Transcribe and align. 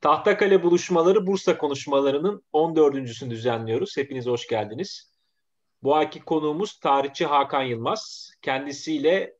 Tahtakale 0.00 0.62
buluşmaları 0.62 1.26
Bursa 1.26 1.58
konuşmalarının 1.58 2.42
14.sünü 2.52 3.30
düzenliyoruz. 3.30 3.96
Hepiniz 3.96 4.26
hoş 4.26 4.48
geldiniz. 4.48 5.12
Bu 5.82 5.94
ayki 5.94 6.20
konuğumuz 6.20 6.78
tarihçi 6.78 7.26
Hakan 7.26 7.62
Yılmaz. 7.62 8.32
Kendisiyle 8.42 9.34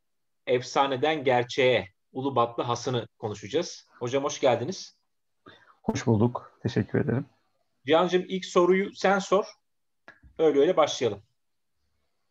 efsaneden 0.46 1.24
gerçeğe 1.24 1.88
Ulubatlı 2.12 2.62
Hasan'ı 2.62 3.08
konuşacağız. 3.18 3.86
Hocam 3.98 4.24
hoş 4.24 4.40
geldiniz. 4.40 4.96
Hoş 5.82 6.06
bulduk. 6.06 6.58
Teşekkür 6.62 7.00
ederim. 7.00 7.26
Cihan'cığım 7.86 8.24
ilk 8.28 8.44
soruyu 8.44 8.94
sen 8.94 9.18
sor. 9.18 9.44
Öyle 10.38 10.60
öyle 10.60 10.76
başlayalım. 10.76 11.22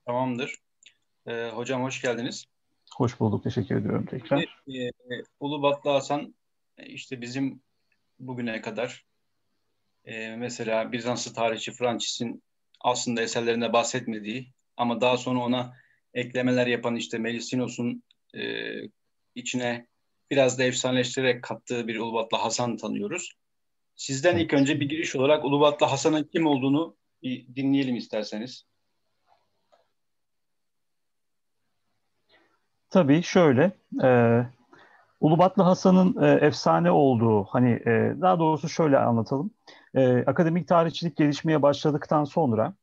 Tamamdır. 0.05 0.55
Ee, 1.27 1.52
hocam 1.54 1.84
hoş 1.84 2.02
geldiniz. 2.02 2.46
Hoş 2.96 3.20
bulduk. 3.20 3.43
Teşekkür 3.43 3.75
ediyorum 3.75 4.05
tekrar. 4.05 4.39
E, 4.68 4.91
Ulubatlı 5.39 5.89
Hasan 5.89 6.36
işte 6.77 7.21
bizim 7.21 7.62
bugüne 8.20 8.62
kadar 8.62 9.05
e, 10.05 10.36
mesela 10.36 10.91
Bizanslı 10.91 11.34
tarihçi 11.34 11.72
Francis'in 11.72 12.44
aslında 12.82 13.22
eserlerinde 13.22 13.73
bahsetmediği 13.73 14.54
ama 14.77 15.02
daha 15.02 15.18
sonra 15.18 15.40
ona 15.40 15.73
eklemeler 16.14 16.68
yapan 16.68 16.96
işte 16.96 17.18
Melisinos'un 17.18 18.04
e, 18.36 18.74
içine 19.36 19.88
biraz 20.32 20.60
da 20.60 20.63
efsaneleştirerek 20.63 21.44
kattığı 21.44 21.88
bir 21.88 22.00
Ulubatlı 22.00 22.38
Hasan 22.38 22.77
tanıyoruz. 22.77 23.34
Sizden 23.96 24.38
ilk 24.38 24.54
önce 24.54 24.80
bir 24.80 24.90
giriş 24.90 25.16
olarak 25.16 25.46
Ulubatlı 25.46 25.86
Hasan'ın 25.86 26.24
kim 26.24 26.46
olduğunu 26.46 26.96
bir 27.24 27.55
dinleyelim 27.55 27.96
isterseniz. 27.96 28.66
Tabii 32.90 33.24
şöyle, 33.24 33.72
e, 34.04 34.10
Ulubatlı 35.20 35.64
Hasan'ın 35.64 36.23
e, 36.23 36.46
efsane 36.46 36.91
olduğu, 36.91 37.44
hani 37.44 37.72
e, 37.72 38.16
daha 38.22 38.40
doğrusu 38.40 38.70
şöyle 38.70 38.98
anlatalım. 38.98 39.52
E, 39.96 40.24
akademik 40.26 40.68
tarihçilik 40.68 41.18
gelişmeye 41.18 41.62
başladıktan 41.62 42.24
sonra 42.24 42.74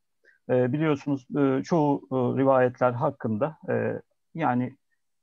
e, 0.50 0.72
biliyorsunuz 0.72 1.26
e, 1.38 1.62
çoğu 1.62 2.02
e, 2.12 2.14
rivayetler 2.14 2.92
hakkında 2.92 3.58
e, 3.68 4.02
yani 4.34 4.76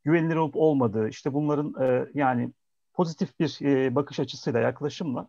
güvenilir 0.04 0.36
olup 0.36 0.56
olmadığı, 0.56 1.10
işte 1.10 1.34
bunların 1.34 1.84
e, 1.84 2.06
yani 2.14 2.52
pozitif 2.94 3.40
bir 3.40 3.58
e, 3.62 3.96
bakış 3.96 4.20
açısıyla, 4.20 4.60
yaklaşımla 4.60 5.28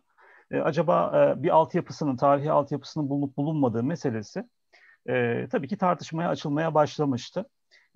e, 0.51 0.59
acaba 0.59 1.11
e, 1.15 1.43
bir 1.43 1.49
altyapısının, 1.49 2.17
tarihi 2.17 2.51
altyapısının 2.51 3.09
bulunup 3.09 3.37
bulunmadığı 3.37 3.83
meselesi 3.83 4.43
e, 5.09 5.47
tabii 5.51 5.67
ki 5.67 5.77
tartışmaya 5.77 6.29
açılmaya 6.29 6.73
başlamıştı. 6.73 7.45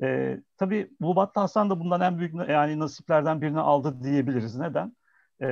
E, 0.01 0.37
tabii 0.57 0.89
Ulubatlı 1.01 1.41
Hasan 1.41 1.69
da 1.69 1.79
bundan 1.79 2.01
en 2.01 2.17
büyük 2.19 2.49
yani 2.49 2.79
nasiplerden 2.79 3.41
birini 3.41 3.59
aldı 3.59 4.03
diyebiliriz. 4.03 4.55
Neden? 4.55 4.95
E, 5.41 5.45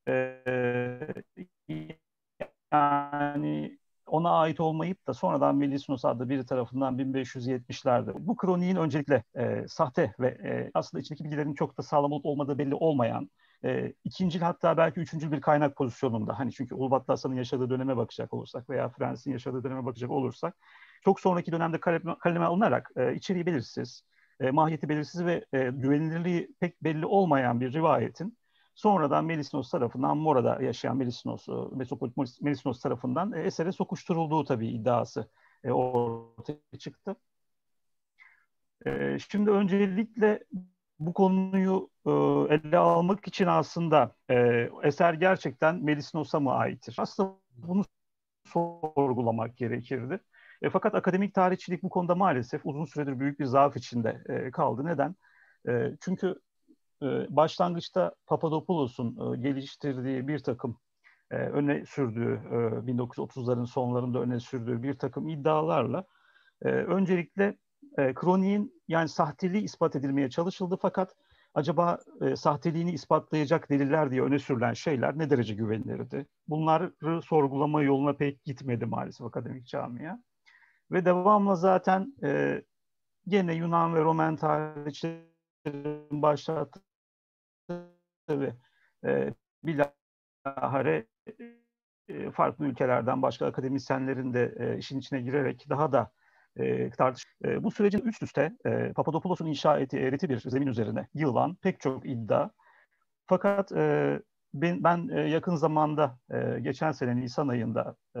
e, 0.07 1.13
yani 2.71 3.79
ona 4.09 4.31
ait 4.31 4.59
olmayıp 4.59 5.07
da 5.07 5.13
sonradan 5.13 5.55
Melisnos 5.55 6.05
adlı 6.05 6.29
biri 6.29 6.45
tarafından 6.45 6.97
1570'lerde 6.97 8.13
bu 8.19 8.35
kroniğin 8.35 8.75
öncelikle 8.75 9.23
e, 9.35 9.67
sahte 9.67 10.13
ve 10.19 10.27
e, 10.27 10.71
aslında 10.73 11.01
içindeki 11.01 11.23
bilgilerin 11.23 11.53
çok 11.53 11.77
da 11.77 11.83
sağlam 11.83 12.11
olup 12.11 12.25
olmadığı 12.25 12.57
belli 12.57 12.75
olmayan 12.75 13.29
e, 13.65 13.93
ikincil 14.03 14.41
hatta 14.41 14.77
belki 14.77 14.99
üçüncül 14.99 15.31
bir 15.31 15.41
kaynak 15.41 15.75
pozisyonunda 15.75 16.39
hani 16.39 16.51
çünkü 16.51 16.75
Ulubatlı 16.75 17.13
Hasan'ın 17.13 17.35
yaşadığı 17.35 17.69
döneme 17.69 17.97
bakacak 17.97 18.33
olursak 18.33 18.69
veya 18.69 18.89
Fransız'ın 18.89 19.31
yaşadığı 19.31 19.63
döneme 19.63 19.85
bakacak 19.85 20.11
olursak 20.11 20.55
çok 21.03 21.19
sonraki 21.19 21.51
dönemde 21.51 21.79
kaleme, 21.79 22.15
kaleme 22.19 22.45
alınarak 22.45 22.91
e, 22.95 23.15
içeriği 23.15 23.45
belirsiz, 23.45 24.03
e, 24.39 24.51
mahiyeti 24.51 24.89
belirsiz 24.89 25.25
ve 25.25 25.45
e, 25.53 25.69
güvenilirliği 25.69 26.49
pek 26.59 26.83
belli 26.83 27.05
olmayan 27.05 27.61
bir 27.61 27.73
rivayetin 27.73 28.37
Sonradan 28.79 29.25
Melisnos 29.25 29.71
tarafından 29.71 30.17
Mora'da 30.17 30.61
yaşayan 30.61 30.97
Melisnos, 30.97 31.47
Metropolit 31.71 32.41
Melisnos 32.41 32.81
tarafından 32.81 33.33
e, 33.33 33.41
esere 33.41 33.71
sokuşturulduğu 33.71 34.43
tabii 34.43 34.67
iddiası 34.67 35.29
e, 35.63 35.71
ortaya 35.71 36.77
çıktı. 36.79 37.15
E, 38.85 39.17
şimdi 39.31 39.51
öncelikle 39.51 40.43
bu 40.99 41.13
konuyu 41.13 41.89
ele 42.49 42.77
almak 42.77 43.27
için 43.27 43.47
aslında 43.47 44.15
eser 44.83 45.13
gerçekten 45.13 45.83
Melisnos'a 45.83 46.39
mı 46.39 46.53
aittir? 46.53 46.95
Aslında 46.97 47.35
bunu 47.57 47.85
sorgulamak 48.45 49.57
gerekirdi. 49.57 50.19
Fakat 50.71 50.95
akademik 50.95 51.33
tarihçilik 51.33 51.83
bu 51.83 51.89
konuda 51.89 52.15
maalesef 52.15 52.61
uzun 52.65 52.85
süredir 52.85 53.19
büyük 53.19 53.39
bir 53.39 53.45
zaaf 53.45 53.77
içinde 53.77 54.23
kaldı. 54.53 54.85
Neden? 54.85 55.15
Çünkü 56.01 56.35
başlangıçta 57.29 58.15
Papadopoulos'un 58.27 59.33
e, 59.33 59.37
geliştirdiği 59.37 60.27
bir 60.27 60.39
takım 60.39 60.77
e, 61.31 61.35
öne 61.35 61.85
sürdüğü 61.85 62.41
1930'ların 62.87 63.63
e, 63.63 63.67
sonlarında 63.67 64.19
öne 64.19 64.39
sürdüğü 64.39 64.83
bir 64.83 64.93
takım 64.93 65.27
iddialarla 65.27 66.03
öncelikle 66.61 67.57
kroniğin 68.15 68.81
yani 68.87 69.09
sahteliği 69.09 69.63
ispat 69.63 69.95
edilmeye 69.95 70.29
çalışıldı 70.29 70.77
fakat 70.81 71.15
acaba 71.53 71.99
sahteliğini 72.35 72.91
ispatlayacak 72.91 73.69
deliller 73.69 74.11
diye 74.11 74.21
öne 74.21 74.39
sürülen 74.39 74.73
şeyler 74.73 75.17
ne 75.17 75.29
derece 75.29 75.53
güvenilirdi? 75.53 76.25
Bunları 76.47 76.93
sorgulama 77.21 77.81
yoluna 77.81 78.13
pek 78.13 78.43
gitmedi 78.43 78.85
maalesef 78.85 79.27
akademik 79.27 79.67
camia. 79.67 80.17
Ve 80.91 81.05
devamlı 81.05 81.57
zaten 81.57 82.13
gene 83.27 83.53
Yunan 83.53 83.95
ve 83.95 84.03
Roman 84.03 84.35
tarihçilerin 84.35 86.21
başlattığı 86.21 86.88
tabii 88.29 88.53
e, 89.05 89.33
bilahare 89.63 91.07
e, 92.07 92.31
farklı 92.31 92.65
ülkelerden 92.65 93.21
başka 93.21 93.45
akademisyenlerin 93.45 94.33
de 94.33 94.55
e, 94.59 94.77
işin 94.77 94.99
içine 94.99 95.21
girerek 95.21 95.65
daha 95.69 95.91
da 95.91 96.11
e, 96.57 96.89
tartış. 96.89 97.25
E, 97.45 97.63
bu 97.63 97.71
sürecin 97.71 97.99
üst 97.99 98.23
üste 98.23 98.57
e, 98.65 98.93
Papadopoulos'un 98.93 99.45
inşa 99.45 99.79
ettiği 99.79 99.97
eğreti 99.97 100.29
bir 100.29 100.39
zemin 100.39 100.67
üzerine 100.67 101.07
yığılan 101.13 101.55
pek 101.55 101.79
çok 101.79 102.05
iddia. 102.05 102.49
Fakat 103.27 103.71
e, 103.71 104.21
ben, 104.53 104.83
ben 104.83 105.07
e, 105.07 105.21
yakın 105.29 105.55
zamanda 105.55 106.19
e, 106.31 106.59
geçen 106.59 106.91
sene 106.91 107.15
Nisan 107.15 107.47
ayında 107.47 107.95
e, 108.15 108.19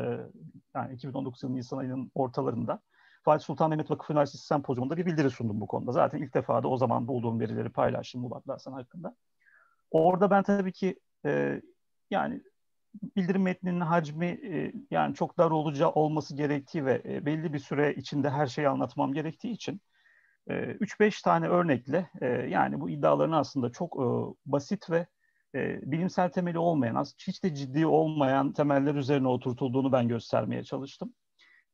yani 0.75 0.93
2019 0.93 1.43
yılı 1.43 1.55
Nisan 1.55 1.77
ayının 1.77 2.11
ortalarında 2.15 2.81
Fatih 3.23 3.45
Sultan 3.45 3.69
Mehmet 3.69 3.91
Vakıf 3.91 4.09
Üniversitesi 4.09 4.45
Sempozyumunda 4.45 4.97
bir 4.97 5.05
bildiri 5.05 5.29
sundum 5.29 5.61
bu 5.61 5.67
konuda. 5.67 5.91
Zaten 5.91 6.19
ilk 6.19 6.33
defa 6.33 6.63
da 6.63 6.67
o 6.67 6.77
zaman 6.77 7.07
bulduğum 7.07 7.39
verileri 7.39 7.69
paylaştım 7.69 8.21
Mubat 8.21 8.47
Hasan 8.47 8.73
hakkında. 8.73 9.15
Orada 9.91 10.31
ben 10.31 10.43
tabii 10.43 10.71
ki 10.71 10.99
e, 11.25 11.61
yani 12.11 12.41
bildirim 13.15 13.41
metninin 13.41 13.81
hacmi 13.81 14.25
e, 14.25 14.73
yani 14.91 15.15
çok 15.15 15.37
dar 15.37 15.51
olacağı 15.51 15.91
olması 15.91 16.35
gerektiği 16.35 16.85
ve 16.85 17.01
e, 17.05 17.25
belli 17.25 17.53
bir 17.53 17.59
süre 17.59 17.95
içinde 17.95 18.29
her 18.29 18.47
şeyi 18.47 18.69
anlatmam 18.69 19.13
gerektiği 19.13 19.51
için 19.51 19.81
e, 20.49 20.53
3-5 20.53 21.21
tane 21.23 21.47
örnekle 21.47 22.09
e, 22.21 22.27
yani 22.27 22.81
bu 22.81 22.89
iddiaların 22.89 23.31
aslında 23.31 23.71
çok 23.71 23.95
e, 23.95 24.05
basit 24.45 24.89
ve 24.89 25.07
e, 25.55 25.91
bilimsel 25.91 26.29
temeli 26.31 26.59
olmayan, 26.59 27.05
hiç 27.27 27.43
de 27.43 27.55
ciddi 27.55 27.85
olmayan 27.85 28.53
temeller 28.53 28.95
üzerine 28.95 29.27
oturtulduğunu 29.27 29.91
ben 29.91 30.07
göstermeye 30.07 30.63
çalıştım. 30.63 31.13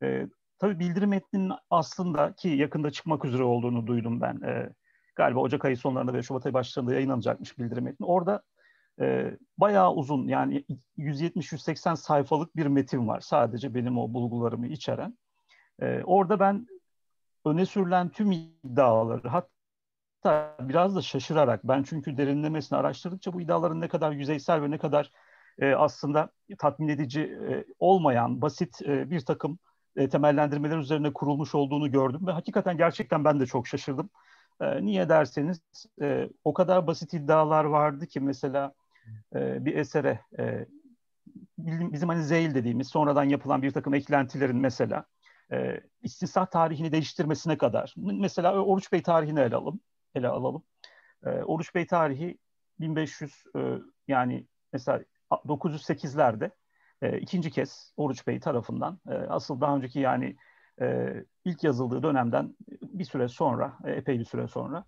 E, 0.04 0.28
tabii 0.60 0.80
bildirim 0.80 1.10
metninin 1.10 1.52
aslında 1.70 2.34
ki 2.36 2.50
yakında 2.50 2.92
çıkmak 2.92 3.26
üzere 3.26 3.44
olduğunu 3.44 3.88
duydum 3.88 4.22
ben. 4.22 4.42
E, 4.42 4.70
galiba 5.16 5.40
Ocak 5.40 5.66
ayı 5.66 5.78
sonlarında 5.78 6.14
ve 6.14 6.24
Şubat 6.24 6.46
ayı 6.46 6.54
başlarında 6.54 6.94
yayınlanacakmış 6.94 7.60
bildirim 7.60 7.84
metni. 7.84 8.06
Orada 8.06 8.42
e, 9.02 9.38
bayağı 9.58 9.94
uzun 9.94 10.28
yani 10.28 10.66
170-180 10.98 11.96
sayfalık 11.96 12.56
bir 12.56 12.66
metin 12.66 13.08
var. 13.08 13.20
Sadece 13.20 13.74
benim 13.74 13.98
o 13.98 14.14
bulgularımı 14.14 14.68
içeren. 14.68 15.18
E, 15.82 16.04
orada 16.04 16.40
ben 16.40 16.68
öne 17.46 17.66
sürülen 17.66 18.10
tüm 18.10 18.32
iddiaları 18.32 19.28
hatta 19.28 20.56
biraz 20.60 20.96
da 20.96 21.02
şaşırarak 21.02 21.64
ben 21.64 21.84
çünkü 21.84 22.18
derinlemesine 22.18 22.80
araştırdıkça 22.80 23.34
bu 23.34 23.42
iddiaların 23.42 23.82
ne 23.82 23.88
kadar 23.88 24.12
yüzeysel 24.12 24.62
ve 24.62 24.72
ne 24.72 24.78
kadar 24.78 25.12
e, 25.60 25.74
aslında 25.74 26.30
tatmin 26.58 26.88
edici 26.88 27.22
e, 27.22 27.66
olmayan 27.80 28.42
basit 28.42 28.82
e, 28.82 29.10
bir 29.10 29.20
takım 29.22 29.60
e, 29.96 30.10
temellendirmeler 30.10 30.78
üzerine 30.78 31.14
kurulmuş 31.14 31.56
olduğunu 31.56 31.92
gördüm 31.92 32.28
ve 32.28 32.32
hakikaten 32.32 32.78
gerçekten 32.78 33.26
ben 33.26 33.40
de 33.40 33.46
çok 33.46 33.68
şaşırdım. 33.68 34.10
E, 34.62 34.86
niye 34.86 35.10
derseniz 35.10 35.62
e, 36.02 36.30
o 36.44 36.54
kadar 36.54 36.88
basit 36.88 37.14
iddialar 37.14 37.66
vardı 37.66 38.08
ki 38.08 38.20
mesela 38.20 38.74
e, 39.36 39.66
bir 39.66 39.76
esere 39.76 40.20
e, 40.40 40.66
bizim 41.58 42.10
hani 42.10 42.24
zeyl 42.24 42.56
dediğimiz 42.56 42.88
sonradan 42.88 43.24
yapılan 43.24 43.62
bir 43.62 43.72
takım 43.72 43.94
eklentilerin 43.94 44.58
mesela 44.58 45.06
e, 45.52 45.82
istisah 46.04 46.46
tarihini 46.46 46.92
değiştirmesine 46.92 47.58
kadar. 47.58 47.94
Mesela 47.98 48.64
Oruç 48.64 48.92
Bey 48.92 49.02
tarihini 49.02 49.40
ele 49.40 49.56
alalım. 49.56 49.80
Ele 50.16 50.28
alalım. 50.28 50.64
Oruç 51.26 51.76
Bey 51.76 51.88
tarihi 51.88 52.38
1500 52.80 53.44
e, 53.56 53.60
yani 54.08 54.48
mesela 54.74 55.04
908'lerde 55.32 56.52
e, 57.02 57.18
ikinci 57.18 57.52
kez 57.52 57.94
Oruç 57.98 58.28
Bey 58.28 58.40
tarafından 58.40 59.00
asıl 59.30 59.62
daha 59.62 59.76
önceki 59.76 60.00
yani 60.00 60.36
e, 60.82 61.14
ilk 61.46 61.64
yazıldığı 61.64 62.04
dönemden 62.04 62.56
bir 62.82 63.06
süre 63.06 63.28
sonra, 63.28 63.78
e, 63.86 63.92
epey 63.92 64.20
bir 64.20 64.26
süre 64.26 64.48
sonra 64.48 64.86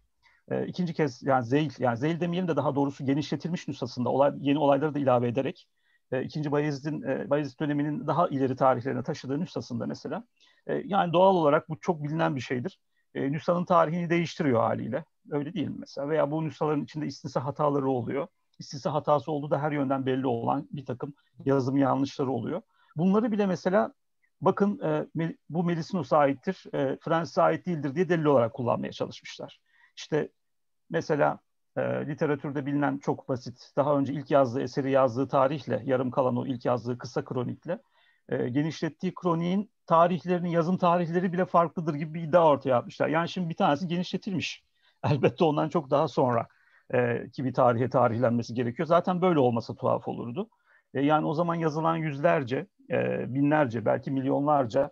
e, 0.52 0.68
ikinci 0.68 0.94
kez 0.94 1.24
yani 1.24 1.46
Zeyl, 1.46 1.72
yani 1.80 1.98
Zeyl 1.98 2.20
demeyelim 2.20 2.48
de 2.48 2.56
daha 2.56 2.76
doğrusu 2.76 3.06
genişletilmiş 3.06 3.68
nüshasında 3.68 4.10
olay, 4.10 4.32
yeni 4.40 4.60
olayları 4.60 4.94
da 4.94 5.00
ilave 5.00 5.28
ederek 5.28 5.68
e, 6.12 6.24
ikinci 6.24 6.52
Bayezid'in 6.52 7.02
e, 7.02 7.30
Bayezid 7.30 7.60
döneminin 7.60 8.08
daha 8.08 8.28
ileri 8.28 8.56
tarihlerine 8.56 9.04
taşıdığı 9.04 9.40
nüshasında 9.40 9.86
mesela 9.86 10.24
e, 10.68 10.74
yani 10.86 11.14
doğal 11.14 11.36
olarak 11.36 11.70
bu 11.70 11.80
çok 11.80 12.04
bilinen 12.04 12.36
bir 12.36 12.42
şeydir. 12.42 12.80
E, 13.16 13.32
nüshanın 13.32 13.66
tarihini 13.66 14.10
değiştiriyor 14.10 14.62
haliyle. 14.62 15.06
Öyle 15.32 15.54
değil 15.54 15.68
mi 15.68 15.76
mesela? 15.80 16.10
Veya 16.10 16.32
bu 16.32 16.46
nüshaların 16.46 16.84
içinde 16.84 17.06
istinsa 17.06 17.46
hataları 17.46 17.90
oluyor. 17.90 18.28
İstinsa 18.60 18.94
hatası 18.94 19.32
olduğu 19.32 19.52
da 19.52 19.62
her 19.62 19.72
yönden 19.72 20.06
belli 20.06 20.28
olan 20.28 20.68
bir 20.72 20.86
takım 20.86 21.14
yazım 21.46 21.78
yanlışları 21.78 22.32
oluyor. 22.32 22.62
Bunları 22.96 23.32
bile 23.32 23.46
mesela 23.46 23.94
bakın 24.42 24.80
e, 25.20 25.36
bu 25.50 25.64
Melisnus'a 25.64 26.18
aittir, 26.18 26.64
e, 26.74 26.98
Fransız'a 27.02 27.44
ait 27.44 27.66
değildir 27.66 27.96
diye 27.96 28.10
delil 28.10 28.26
olarak 28.26 28.54
kullanmaya 28.54 28.92
çalışmışlar. 28.92 29.60
İşte 29.96 30.30
mesela 30.90 31.40
e, 31.78 31.82
literatürde 31.82 32.66
bilinen 32.66 32.98
çok 32.98 33.30
basit, 33.30 33.72
daha 33.76 33.98
önce 33.98 34.14
ilk 34.14 34.32
yazdığı 34.32 34.62
eseri 34.62 34.92
yazdığı 34.92 35.28
tarihle, 35.28 35.82
yarım 35.86 36.12
kalan 36.12 36.38
o 36.38 36.46
ilk 36.46 36.66
yazdığı 36.66 36.98
kısa 36.98 37.26
kronikle, 37.26 37.80
e, 38.30 38.50
genişlettiği 38.50 39.14
kroniğin 39.14 39.72
tarihlerinin, 39.86 40.50
yazım 40.50 40.78
tarihleri 40.78 41.34
bile 41.34 41.46
farklıdır 41.46 41.94
gibi 41.94 42.14
bir 42.14 42.22
iddia 42.22 42.48
ortaya 42.48 42.78
atmışlar. 42.78 43.08
Yani 43.08 43.30
şimdi 43.30 43.50
bir 43.50 43.56
tanesi 43.56 43.88
genişletilmiş. 43.88 44.64
Elbette 45.04 45.44
ondan 45.44 45.70
çok 45.70 45.90
daha 45.90 46.08
sonra 46.08 46.48
e, 46.94 47.30
ki 47.30 47.46
bir 47.46 47.54
tarihe 47.54 47.90
tarihlenmesi 47.90 48.54
gerekiyor. 48.54 48.88
Zaten 48.88 49.22
böyle 49.22 49.40
olmasa 49.40 49.76
tuhaf 49.76 50.08
olurdu. 50.08 50.50
E, 50.94 51.02
yani 51.02 51.26
o 51.26 51.34
zaman 51.34 51.56
yazılan 51.56 51.96
yüzlerce, 51.96 52.68
e, 52.92 53.26
binlerce, 53.34 53.86
belki 53.86 54.12
milyonlarca 54.12 54.92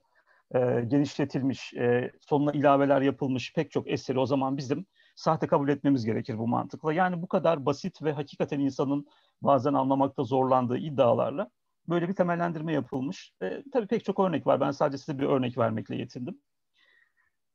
e, 0.56 0.82
genişletilmiş, 0.88 1.74
e, 1.74 2.12
sonuna 2.22 2.52
ilaveler 2.52 3.02
yapılmış 3.02 3.54
pek 3.54 3.72
çok 3.72 3.92
eseri 3.92 4.20
o 4.20 4.26
zaman 4.26 4.58
bizim 4.58 4.86
sahte 5.16 5.48
kabul 5.48 5.70
etmemiz 5.70 6.06
gerekir 6.06 6.38
bu 6.38 6.48
mantıkla. 6.48 6.94
Yani 6.94 7.22
bu 7.22 7.28
kadar 7.28 7.66
basit 7.66 8.04
ve 8.04 8.12
hakikaten 8.12 8.60
insanın 8.60 9.08
bazen 9.42 9.74
anlamakta 9.74 10.24
zorlandığı 10.24 10.78
iddialarla 10.78 11.50
böyle 11.90 12.10
bir 12.10 12.14
temellendirme 12.14 12.74
yapılmış. 12.74 13.34
E, 13.42 13.64
tabii 13.74 13.88
pek 13.88 14.06
çok 14.06 14.20
örnek 14.20 14.48
var. 14.48 14.60
Ben 14.60 14.72
sadece 14.72 14.98
size 14.98 15.20
bir 15.20 15.26
örnek 15.26 15.58
vermekle 15.58 15.96
yetindim. 15.96 16.42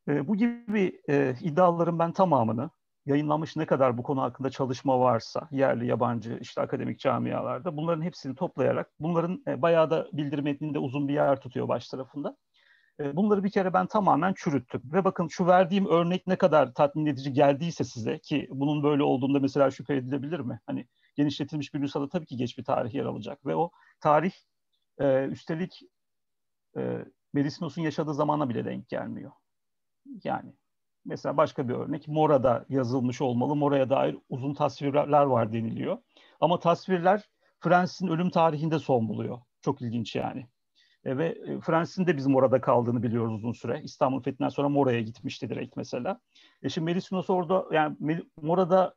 E, 0.09 0.29
bu 0.29 0.37
gibi 0.37 1.01
e, 1.09 1.35
iddiaların 1.41 1.99
ben 1.99 2.13
tamamını 2.13 2.71
yayınlanmış 3.07 3.57
ne 3.57 3.67
kadar 3.67 3.99
bu 3.99 4.03
konu 4.03 4.23
hakkında 4.23 4.51
çalışma 4.51 5.01
varsa 5.01 5.49
yerli 5.51 5.87
yabancı 5.87 6.39
işte 6.41 6.61
akademik 6.61 7.01
camialarda 7.01 7.77
bunların 7.77 8.03
hepsini 8.03 8.35
toplayarak 8.35 8.91
bunların 9.01 9.43
e, 9.47 9.63
bayağı 9.63 9.91
da 9.91 10.09
bildirim 10.13 10.45
metninde 10.45 10.79
uzun 10.79 11.09
bir 11.09 11.15
yer 11.15 11.41
tutuyor 11.41 11.69
baş 11.69 11.89
tarafında. 11.89 12.37
E, 13.01 13.17
bunları 13.17 13.45
bir 13.45 13.51
kere 13.51 13.73
ben 13.73 13.87
tamamen 13.87 14.33
çürüttüm. 14.37 14.83
Ve 14.85 15.05
bakın 15.05 15.29
şu 15.29 15.47
verdiğim 15.47 15.87
örnek 15.87 16.27
ne 16.27 16.37
kadar 16.37 16.75
tatmin 16.75 17.07
edici 17.07 17.33
geldiyse 17.33 17.85
size 17.85 18.19
ki 18.19 18.49
bunun 18.51 18.83
böyle 18.83 19.03
olduğunda 19.03 19.41
mesela 19.41 19.71
şüphe 19.71 19.95
edilebilir 19.97 20.41
mi? 20.41 20.61
Hani 20.67 20.87
genişletilmiş 21.17 21.75
bir 21.75 21.81
nüshada 21.81 22.09
tabii 22.09 22.27
ki 22.27 22.37
geç 22.37 22.59
bir 22.59 22.65
tarih 22.65 22.95
yer 22.95 23.05
alacak. 23.05 23.47
Ve 23.47 23.57
o 23.57 23.71
tarih 24.01 24.33
e, 24.99 25.25
üstelik 25.25 25.83
e, 26.77 27.05
Melisnos'un 27.33 27.83
yaşadığı 27.83 28.15
zamana 28.15 28.49
bile 28.49 28.65
denk 28.65 28.89
gelmiyor. 28.89 29.33
Yani 30.25 30.53
mesela 31.05 31.37
başka 31.37 31.69
bir 31.69 31.75
örnek 31.75 32.09
Mora'da 32.09 32.65
yazılmış 32.69 33.21
olmalı. 33.21 33.57
Mora'ya 33.57 33.91
dair 33.91 34.17
uzun 34.29 34.55
tasvirler 34.55 35.23
var 35.23 35.53
deniliyor. 35.53 35.99
Ama 36.41 36.59
tasvirler 36.59 37.29
Fransız'ın 37.61 38.09
ölüm 38.09 38.31
tarihinde 38.31 38.79
son 38.79 39.09
buluyor. 39.09 39.39
Çok 39.61 39.83
ilginç 39.83 40.17
yani. 40.17 40.47
E, 41.05 41.19
ve 41.19 41.27
e, 41.27 41.61
Fransız'ın 41.61 42.07
da 42.07 42.17
bizim 42.17 42.35
orada 42.35 42.61
kaldığını 42.61 43.03
biliyoruz 43.03 43.35
uzun 43.35 43.53
süre. 43.53 43.81
İstanbul 43.85 44.23
Fethi'nden 44.23 44.49
sonra 44.49 44.69
Mora'ya 44.69 45.01
gitmişti 45.01 45.49
direkt 45.49 45.77
mesela. 45.77 46.21
E 46.63 46.69
şimdi 46.69 46.85
Melisnos 46.85 47.31
orada 47.31 47.67
yani 47.73 47.97
Mora'da 48.43 48.95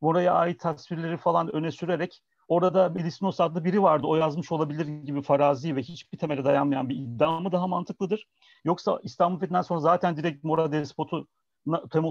Mora'ya 0.00 0.34
ait 0.34 0.60
tasvirleri 0.60 1.16
falan 1.16 1.54
öne 1.54 1.70
sürerek 1.70 2.22
orada 2.48 2.88
Melisnos 2.88 3.40
adlı 3.40 3.64
biri 3.64 3.82
vardı 3.82 4.06
o 4.06 4.16
yazmış 4.16 4.52
olabilir 4.52 4.86
gibi 4.86 5.22
farazi 5.22 5.76
ve 5.76 5.82
hiçbir 5.82 6.18
temele 6.18 6.44
dayanmayan 6.44 6.88
bir 6.88 6.96
iddia 6.96 7.40
mı 7.40 7.52
daha 7.52 7.66
mantıklıdır? 7.66 8.26
Yoksa 8.64 9.00
İstanbul 9.02 9.38
Fethi'nden 9.38 9.62
sonra 9.62 9.80
zaten 9.80 10.16
direkt 10.16 10.44
Mora 10.44 10.72
despotu 10.72 11.28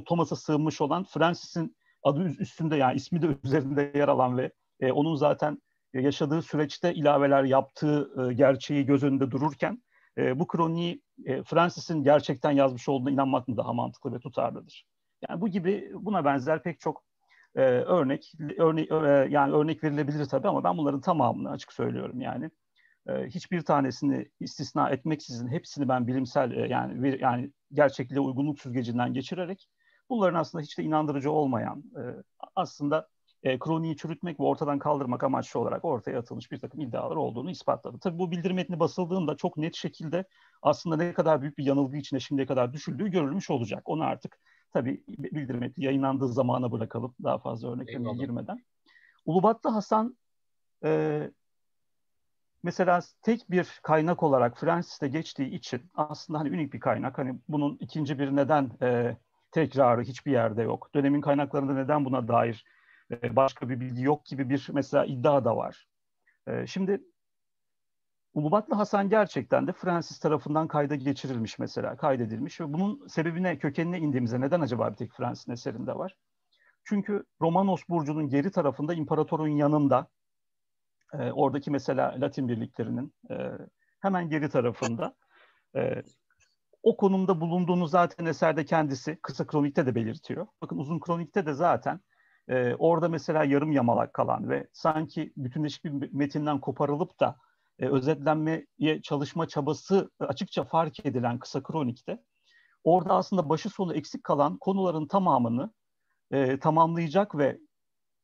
Thomas'a 0.05 0.35
sığınmış 0.35 0.81
olan 0.81 1.03
Francis'in 1.03 1.75
adı 2.03 2.23
üstünde 2.23 2.75
yani 2.75 2.95
ismi 2.95 3.21
de 3.21 3.37
üzerinde 3.43 3.91
yer 3.95 4.07
alan 4.07 4.37
ve 4.37 4.51
e, 4.79 4.91
onun 4.91 5.15
zaten 5.15 5.57
yaşadığı 5.93 6.41
süreçte 6.41 6.93
ilaveler 6.93 7.43
yaptığı 7.43 8.09
e, 8.29 8.33
gerçeği 8.33 8.85
göz 8.85 9.03
önünde 9.03 9.31
dururken 9.31 9.83
e, 10.17 10.39
bu 10.39 10.47
kroniği 10.47 11.01
e, 11.25 11.43
Francis'in 11.43 12.03
gerçekten 12.03 12.51
yazmış 12.51 12.89
olduğuna 12.89 13.11
inanmak 13.11 13.47
mı 13.47 13.57
daha 13.57 13.73
mantıklı 13.73 14.13
ve 14.13 14.19
tutarlıdır? 14.19 14.85
Yani 15.29 15.41
bu 15.41 15.47
gibi 15.47 15.91
buna 15.93 16.25
benzer 16.25 16.63
pek 16.63 16.79
çok 16.79 17.03
e, 17.55 17.61
örnek 17.61 18.33
örnek 18.57 18.91
e, 18.91 19.27
yani 19.29 19.53
örnek 19.53 19.83
verilebilir 19.83 20.25
tabii 20.25 20.47
ama 20.47 20.63
ben 20.63 20.77
bunların 20.77 21.01
tamamını 21.01 21.49
açık 21.49 21.73
söylüyorum 21.73 22.21
yani 22.21 22.51
hiçbir 23.07 23.61
tanesini 23.61 24.29
istisna 24.39 24.89
etmeksizin 24.89 25.47
hepsini 25.47 25.87
ben 25.87 26.07
bilimsel 26.07 26.51
e, 26.51 26.67
yani 26.67 27.17
yani 27.21 27.51
gerçekliğe 27.73 28.19
uygunluk 28.19 28.59
süzgecinden 28.59 29.13
geçirerek 29.13 29.69
bunların 30.09 30.39
aslında 30.39 30.61
hiç 30.61 30.77
de 30.77 30.83
inandırıcı 30.83 31.31
olmayan 31.31 31.83
e, 31.97 32.01
aslında 32.55 33.07
e, 33.43 33.59
kroniği 33.59 33.97
çürütmek 33.97 34.39
ve 34.39 34.43
ortadan 34.43 34.79
kaldırmak 34.79 35.23
amaçlı 35.23 35.59
olarak 35.59 35.85
ortaya 35.85 36.19
atılmış 36.19 36.51
bir 36.51 36.59
takım 36.59 36.81
iddialar 36.81 37.15
olduğunu 37.15 37.51
ispatladı. 37.51 37.99
Tabii 37.99 38.19
bu 38.19 38.31
bildirim 38.31 38.55
metni 38.55 38.79
basıldığında 38.79 39.35
çok 39.35 39.57
net 39.57 39.75
şekilde 39.75 40.25
aslında 40.61 40.97
ne 40.97 41.13
kadar 41.13 41.41
büyük 41.41 41.57
bir 41.57 41.65
yanılgı 41.65 41.97
içine 41.97 42.19
şimdiye 42.19 42.47
kadar 42.47 42.73
düşüldüğü 42.73 43.07
görülmüş 43.07 43.49
olacak. 43.49 43.89
Onu 43.89 44.03
artık 44.03 44.39
tabii 44.73 45.03
bildirim 45.07 45.59
metni 45.59 45.85
yayınlandığı 45.85 46.27
zamana 46.27 46.71
bırakalım 46.71 47.15
daha 47.23 47.37
fazla 47.37 47.73
örneklerine 47.73 48.13
girmeden. 48.13 48.65
Ulubatlı 49.25 49.69
Hasan 49.69 50.17
e, 50.83 51.31
mesela 52.63 52.99
tek 53.21 53.51
bir 53.51 53.79
kaynak 53.83 54.23
olarak 54.23 54.57
Francis'te 54.59 55.07
geçtiği 55.07 55.49
için 55.49 55.91
aslında 55.95 56.39
hani 56.39 56.49
unik 56.49 56.73
bir 56.73 56.79
kaynak. 56.79 57.17
Hani 57.17 57.39
bunun 57.47 57.77
ikinci 57.79 58.19
bir 58.19 58.35
neden 58.35 58.71
e, 58.81 59.17
tekrarı 59.51 60.01
hiçbir 60.01 60.31
yerde 60.31 60.61
yok. 60.61 60.89
Dönemin 60.95 61.21
kaynaklarında 61.21 61.73
neden 61.73 62.05
buna 62.05 62.27
dair 62.27 62.65
e, 63.11 63.35
başka 63.35 63.69
bir 63.69 63.79
bilgi 63.79 64.03
yok 64.03 64.25
gibi 64.25 64.49
bir 64.49 64.69
mesela 64.73 65.05
iddia 65.05 65.45
da 65.45 65.57
var. 65.57 65.87
E, 66.47 66.67
şimdi 66.67 67.01
Ulubatlı 68.33 68.75
Hasan 68.75 69.09
gerçekten 69.09 69.67
de 69.67 69.73
Francis 69.73 70.19
tarafından 70.19 70.67
kayda 70.67 70.95
geçirilmiş 70.95 71.59
mesela, 71.59 71.97
kaydedilmiş 71.97 72.61
ve 72.61 72.73
bunun 72.73 73.07
sebebine, 73.07 73.57
kökenine 73.57 73.99
indiğimizde 73.99 74.41
neden 74.41 74.61
acaba 74.61 74.91
bir 74.91 74.95
tek 74.95 75.13
Francis'in 75.13 75.51
eserinde 75.51 75.95
var? 75.95 76.15
Çünkü 76.83 77.23
Romanos 77.41 77.81
burcunun 77.89 78.29
geri 78.29 78.51
tarafında 78.51 78.93
imparatorun 78.93 79.47
yanında 79.47 80.07
e, 81.19 81.31
oradaki 81.31 81.71
mesela 81.71 82.15
Latin 82.21 82.47
birliklerinin 82.47 83.13
e, 83.31 83.51
hemen 83.99 84.29
geri 84.29 84.49
tarafında 84.49 85.15
e, 85.75 86.03
o 86.83 86.97
konumda 86.97 87.41
bulunduğunu 87.41 87.87
zaten 87.87 88.25
eserde 88.25 88.65
kendisi 88.65 89.19
kısa 89.21 89.47
kronikte 89.47 89.85
de 89.85 89.95
belirtiyor. 89.95 90.47
Bakın 90.61 90.77
uzun 90.77 90.99
kronikte 90.99 91.45
de 91.45 91.53
zaten 91.53 91.99
e, 92.47 92.75
orada 92.75 93.09
mesela 93.09 93.43
yarım 93.43 93.71
yamalak 93.71 94.13
kalan 94.13 94.49
ve 94.49 94.67
sanki 94.73 95.33
bütünleşik 95.37 95.85
bir 95.85 96.13
metinden 96.13 96.59
koparılıp 96.59 97.19
da 97.19 97.37
e, 97.79 97.87
özetlenmeye 97.87 98.65
çalışma 99.03 99.47
çabası 99.47 100.11
açıkça 100.19 100.63
fark 100.63 101.05
edilen 101.05 101.39
kısa 101.39 101.63
kronikte 101.63 102.23
orada 102.83 103.13
aslında 103.13 103.49
başı 103.49 103.69
sonu 103.69 103.93
eksik 103.95 104.23
kalan 104.23 104.57
konuların 104.57 105.07
tamamını 105.07 105.73
e, 106.31 106.59
tamamlayacak 106.59 107.37
ve 107.37 107.59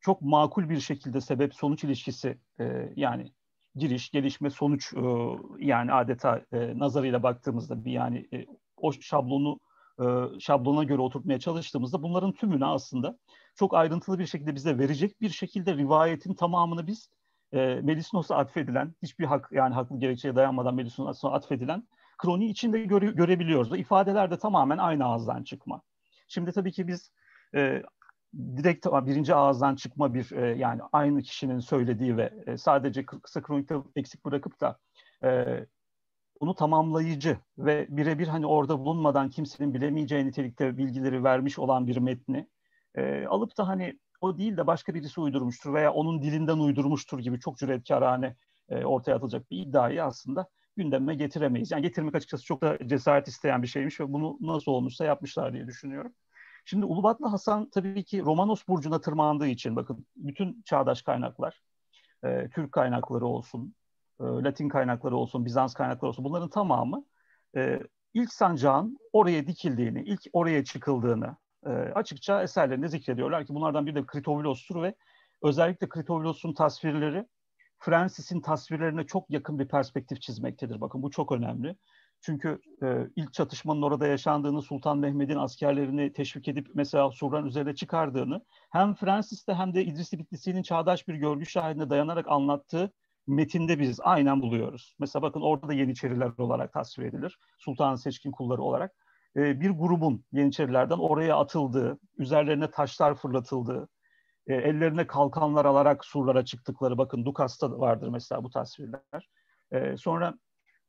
çok 0.02 0.22
makul 0.22 0.70
bir 0.70 0.80
şekilde 0.80 1.22
sebep 1.22 1.56
sonuç 1.56 1.84
ilişkisi 1.84 2.38
e, 2.60 2.94
yani 2.96 3.32
giriş, 3.76 4.10
gelişme, 4.12 4.50
sonuç 4.50 4.94
e, 4.94 5.00
yani 5.60 5.94
adeta 5.94 6.42
e, 6.52 6.80
nazarıyla 6.80 7.24
baktığımızda 7.24 7.86
bir 7.86 7.92
yani 7.92 8.28
e, 8.34 8.46
o 8.78 8.92
şablonu 8.92 9.60
e, 10.00 10.06
şablona 10.40 10.84
göre 10.84 11.02
oturtmaya 11.02 11.40
çalıştığımızda 11.40 12.04
bunların 12.04 12.32
tümünü 12.32 12.66
aslında 12.66 13.18
çok 13.56 13.74
ayrıntılı 13.74 14.20
bir 14.20 14.26
şekilde 14.26 14.56
bize 14.56 14.78
verecek 14.78 15.22
bir 15.22 15.30
şekilde 15.30 15.78
rivayetin 15.78 16.34
tamamını 16.34 16.88
biz 16.88 17.10
e, 17.54 17.58
Melisnos'a 17.84 18.36
atfedilen 18.36 18.96
hiçbir 19.02 19.26
hak 19.26 19.50
yani 19.52 19.74
haklı 19.74 20.00
gerekçeye 20.00 20.36
dayanmadan 20.36 20.76
Melisnos'a 20.76 21.32
atfedilen 21.32 21.88
kroni 22.18 22.46
içinde 22.46 22.80
göre, 22.80 23.06
görebiliyoruz. 23.06 23.80
İfadeler 23.80 24.32
de 24.32 24.38
tamamen 24.38 24.78
aynı 24.78 25.06
ağızdan 25.06 25.44
çıkma. 25.44 25.82
Şimdi 26.28 26.52
tabii 26.52 26.72
ki 26.72 26.88
biz 26.88 27.12
e, 27.56 27.84
direkt 28.36 28.86
birinci 28.86 29.36
ağızdan 29.36 29.76
çıkma 29.76 30.14
bir 30.14 30.32
e, 30.32 30.58
yani 30.58 30.82
aynı 30.92 31.22
kişinin 31.22 31.60
söylediği 31.60 32.18
ve 32.18 32.34
e, 32.48 32.58
sadece 32.58 33.06
kısa 33.06 33.42
kronikte 33.42 33.76
eksik 33.96 34.26
bırakıp 34.26 34.62
da 34.62 34.80
e, 35.24 35.46
bunu 36.42 36.56
tamamlayıcı 36.56 37.38
ve 37.58 37.88
birebir 37.90 38.28
hani 38.28 38.46
orada 38.46 38.80
bulunmadan 38.80 39.30
kimsenin 39.30 39.74
bilemeyeceği 39.74 40.26
nitelikte 40.26 40.78
bilgileri 40.78 41.24
vermiş 41.24 41.60
olan 41.60 41.88
bir 41.88 41.98
metni 41.98 42.48
e, 42.96 43.26
alıp 43.26 43.58
da 43.58 43.68
hani 43.68 44.00
o 44.22 44.38
değil 44.38 44.58
de 44.58 44.68
başka 44.68 44.94
birisi 44.94 45.22
uydurmuştur 45.22 45.74
veya 45.74 45.94
onun 45.94 46.22
dilinden 46.22 46.58
uydurmuştur 46.58 47.20
gibi 47.20 47.40
çok 47.40 47.58
cüretkarane 47.58 48.36
e, 48.70 48.86
ortaya 48.86 49.16
atılacak 49.16 49.52
bir 49.52 49.58
iddiayı 49.58 50.04
aslında 50.04 50.50
gündeme 50.78 51.16
getiremeyiz. 51.16 51.72
Yani 51.72 51.82
getirmek 51.82 52.16
açıkçası 52.16 52.44
çok 52.46 52.62
da 52.62 52.78
cesaret 52.88 53.28
isteyen 53.28 53.62
bir 53.62 53.68
şeymiş 53.68 54.00
ve 54.00 54.14
bunu 54.14 54.38
nasıl 54.42 54.72
olmuşsa 54.72 55.06
yapmışlar 55.06 55.54
diye 55.54 55.68
düşünüyorum. 55.68 56.14
Şimdi 56.70 56.86
Ulubatlı 56.86 57.28
Hasan 57.28 57.70
tabii 57.70 58.04
ki 58.04 58.22
Romanos 58.22 58.68
burcuna 58.68 59.02
tırmandığı 59.02 59.48
için 59.48 59.76
bakın 59.76 60.06
bütün 60.16 60.62
çağdaş 60.66 61.02
kaynaklar, 61.02 61.62
e, 62.24 62.50
Türk 62.50 62.72
kaynakları 62.72 63.26
olsun, 63.26 63.76
e, 64.20 64.24
Latin 64.24 64.70
kaynakları 64.70 65.16
olsun, 65.16 65.46
Bizans 65.46 65.74
kaynakları 65.74 66.10
olsun 66.10 66.26
bunların 66.26 66.50
tamamı 66.50 67.06
e, 67.56 67.80
ilk 68.14 68.34
sancağın 68.34 68.98
oraya 69.14 69.48
dikildiğini, 69.48 70.04
ilk 70.04 70.22
oraya 70.34 70.64
çıkıldığını 70.64 71.38
e, 71.66 71.70
açıkça 71.70 72.44
eserlerinde 72.44 72.88
zikrediyorlar 72.88 73.46
ki 73.46 73.56
bunlardan 73.56 73.86
biri 73.86 73.96
de 73.96 74.06
Kritovilos'tur 74.06 74.82
ve 74.82 74.96
özellikle 75.42 75.90
Kritovilos'un 75.90 76.54
tasvirleri 76.54 77.26
Francis'in 77.80 78.42
tasvirlerine 78.42 79.06
çok 79.06 79.30
yakın 79.30 79.60
bir 79.60 79.68
perspektif 79.68 80.22
çizmektedir. 80.22 80.82
Bakın 80.82 81.04
bu 81.04 81.12
çok 81.12 81.32
önemli. 81.32 81.76
Çünkü 82.22 82.60
e, 82.84 83.08
ilk 83.16 83.34
çatışmanın 83.34 83.82
orada 83.82 84.08
yaşandığını, 84.08 84.62
Sultan 84.62 84.98
Mehmet'in 84.98 85.38
askerlerini 85.38 86.14
teşvik 86.14 86.48
edip 86.48 86.68
mesela 86.74 87.12
Surran 87.12 87.46
üzerine 87.46 87.76
çıkardığını 87.76 88.42
hem 88.70 88.96
Francis'te 88.96 89.54
hem 89.54 89.74
de 89.74 89.86
İdris-i 89.86 90.20
Bitlisi'nin 90.20 90.64
çağdaş 90.64 91.08
bir 91.08 91.16
görgü 91.16 91.46
şahidine 91.46 91.90
dayanarak 91.90 92.28
anlattığı 92.28 92.94
metinde 93.28 93.80
biz 93.80 94.00
aynen 94.04 94.42
buluyoruz. 94.42 94.96
Mesela 95.00 95.22
bakın 95.22 95.42
orada 95.42 95.68
da 95.68 95.74
Yeniçeriler 95.74 96.32
olarak 96.38 96.74
tasvir 96.74 97.06
edilir. 97.06 97.40
Sultanın 97.58 97.96
seçkin 97.96 98.32
kulları 98.32 98.62
olarak. 98.62 98.92
E, 99.36 99.62
bir 99.62 99.70
grubun 99.70 100.26
Yeniçerilerden 100.32 100.98
oraya 100.98 101.38
atıldığı, 101.38 102.00
üzerlerine 102.18 102.72
taşlar 102.72 103.16
fırlatıldığı, 103.16 103.88
e, 104.48 104.54
ellerine 104.56 105.08
kalkanlar 105.08 105.66
alarak 105.66 106.06
surlara 106.06 106.46
çıktıkları 106.46 106.98
bakın 106.98 107.26
Dukas'ta 107.26 107.80
vardır 107.80 108.08
mesela 108.08 108.44
bu 108.44 108.50
tasvirler. 108.50 109.30
E, 109.72 109.98
sonra 109.98 110.34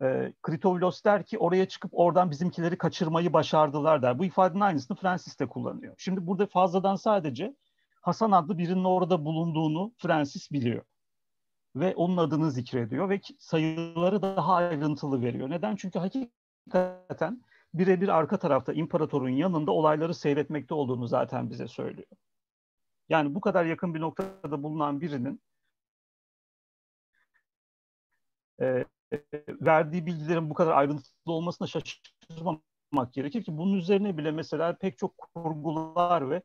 e, 0.02 0.32
Kritovilos 0.42 1.04
der 1.04 1.22
ki 1.24 1.38
oraya 1.38 1.68
çıkıp 1.68 1.90
oradan 1.94 2.30
bizimkileri 2.30 2.78
kaçırmayı 2.78 3.32
başardılar 3.32 4.02
der. 4.02 4.18
Bu 4.18 4.24
ifadenin 4.24 4.60
aynısını 4.60 4.96
Francis 4.96 5.40
de 5.40 5.46
kullanıyor. 5.46 5.94
Şimdi 5.98 6.26
burada 6.26 6.46
fazladan 6.46 6.96
sadece 6.96 7.56
Hasan 8.00 8.30
adlı 8.30 8.58
birinin 8.58 8.84
orada 8.84 9.24
bulunduğunu 9.24 9.92
Francis 9.98 10.52
biliyor. 10.52 10.84
Ve 11.76 11.94
onun 11.94 12.16
adını 12.16 12.50
zikrediyor 12.50 13.08
ve 13.08 13.20
sayıları 13.38 14.22
daha 14.22 14.54
ayrıntılı 14.54 15.22
veriyor. 15.22 15.50
Neden? 15.50 15.76
Çünkü 15.76 15.98
hakikaten 15.98 17.44
birebir 17.74 18.08
arka 18.08 18.38
tarafta 18.38 18.72
imparatorun 18.72 19.28
yanında 19.28 19.70
olayları 19.72 20.14
seyretmekte 20.14 20.74
olduğunu 20.74 21.06
zaten 21.06 21.50
bize 21.50 21.68
söylüyor. 21.68 22.08
Yani 23.08 23.34
bu 23.34 23.40
kadar 23.40 23.64
yakın 23.64 23.94
bir 23.94 24.00
noktada 24.00 24.62
bulunan 24.62 25.00
birinin 25.00 25.40
e, 28.60 28.84
verdiği 29.48 30.06
bilgilerin 30.06 30.50
bu 30.50 30.54
kadar 30.54 30.72
ayrıntılı 30.72 31.32
olmasına 31.32 31.68
şaşırmamak 31.68 33.12
gerekir 33.12 33.44
ki 33.44 33.58
bunun 33.58 33.76
üzerine 33.76 34.16
bile 34.16 34.30
mesela 34.30 34.78
pek 34.78 34.98
çok 34.98 35.18
kurgular 35.18 36.30
ve 36.30 36.42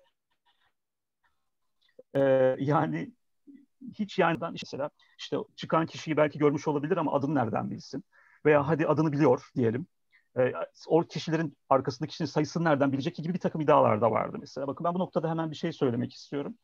e, 2.13 2.19
yani 2.59 3.11
hiç 3.99 4.19
yani 4.19 4.37
mesela 4.51 4.89
işte 5.19 5.37
çıkan 5.55 5.85
kişiyi 5.85 6.17
belki 6.17 6.39
görmüş 6.39 6.67
olabilir 6.67 6.97
ama 6.97 7.13
adını 7.13 7.35
nereden 7.35 7.71
bilsin? 7.71 8.03
Veya 8.45 8.67
hadi 8.67 8.87
adını 8.87 9.11
biliyor 9.11 9.49
diyelim. 9.55 9.87
E, 10.37 10.53
o 10.87 11.01
kişilerin 11.01 11.57
arkasındaki 11.69 12.11
kişinin 12.11 12.27
sayısını 12.27 12.63
nereden 12.63 12.91
bilecek 12.91 13.15
gibi 13.15 13.33
bir 13.33 13.39
takım 13.39 13.61
iddialar 13.61 14.01
da 14.01 14.11
vardı 14.11 14.37
mesela. 14.39 14.67
Bakın 14.67 14.83
ben 14.83 14.93
bu 14.93 14.99
noktada 14.99 15.29
hemen 15.29 15.51
bir 15.51 15.55
şey 15.55 15.71
söylemek 15.71 16.13
istiyorum. 16.13 16.57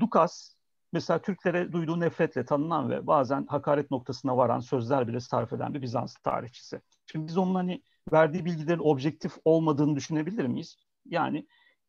Dukas 0.00 0.55
mesela 0.96 1.22
Türklere 1.22 1.72
duyduğu 1.72 2.00
nefretle 2.00 2.44
tanınan 2.44 2.90
ve 2.90 3.06
bazen 3.06 3.46
hakaret 3.46 3.90
noktasına 3.90 4.36
varan 4.36 4.60
sözler 4.60 5.08
bile 5.08 5.20
sarf 5.20 5.52
eden 5.52 5.74
bir 5.74 5.82
Bizans 5.82 6.14
tarihçisi. 6.14 6.80
Şimdi 7.06 7.26
biz 7.26 7.38
onun 7.38 7.54
hani 7.54 7.82
verdiği 8.12 8.44
bilgilerin 8.44 8.80
objektif 8.84 9.32
olmadığını 9.44 9.96
düşünebilir 9.96 10.46
miyiz? 10.46 10.76
Yani 11.06 11.46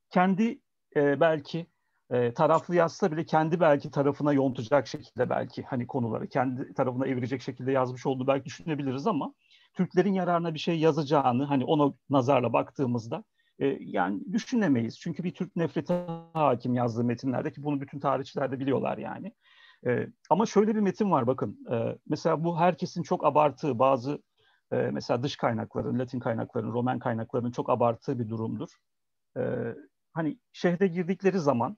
kendi 0.09 0.61
e, 0.95 1.19
belki 1.19 1.67
e, 2.09 2.33
taraflı 2.33 2.75
yazsa 2.75 3.11
bile 3.11 3.25
kendi 3.25 3.59
belki 3.59 3.91
tarafına 3.91 4.33
yontacak 4.33 4.87
şekilde 4.87 5.29
belki 5.29 5.63
hani 5.63 5.87
konuları 5.87 6.27
kendi 6.27 6.73
tarafına 6.73 7.07
evirecek 7.07 7.41
şekilde 7.41 7.71
yazmış 7.71 8.05
olduğu 8.05 8.27
belki 8.27 8.45
düşünebiliriz 8.45 9.07
ama 9.07 9.33
Türklerin 9.73 10.13
yararına 10.13 10.53
bir 10.53 10.59
şey 10.59 10.79
yazacağını 10.79 11.45
hani 11.45 11.65
ona 11.65 11.93
nazarla 12.09 12.53
baktığımızda 12.53 13.23
e, 13.59 13.77
yani 13.79 14.33
düşünemeyiz. 14.33 14.99
Çünkü 14.99 15.23
bir 15.23 15.33
Türk 15.33 15.55
nefreti 15.55 15.93
hakim 16.33 16.73
yazdığı 16.73 17.03
metinlerde 17.03 17.51
ki 17.51 17.63
bunu 17.63 17.81
bütün 17.81 17.99
tarihçiler 17.99 18.51
de 18.51 18.59
biliyorlar 18.59 18.97
yani. 18.97 19.33
E, 19.85 20.07
ama 20.29 20.45
şöyle 20.45 20.75
bir 20.75 20.79
metin 20.79 21.11
var 21.11 21.27
bakın. 21.27 21.65
E, 21.71 21.97
mesela 22.09 22.43
bu 22.43 22.59
herkesin 22.59 23.03
çok 23.03 23.25
abarttığı 23.25 23.79
bazı 23.79 24.21
e, 24.71 24.75
mesela 24.75 25.23
dış 25.23 25.35
kaynakların, 25.35 25.99
Latin 25.99 26.19
kaynakların, 26.19 26.73
Roman 26.73 26.99
kaynaklarının 26.99 27.51
çok 27.51 27.69
abarttığı 27.69 28.19
bir 28.19 28.29
durumdur. 28.29 28.69
E, 29.37 29.41
hani 30.13 30.37
şehre 30.51 30.87
girdikleri 30.87 31.39
zaman 31.39 31.77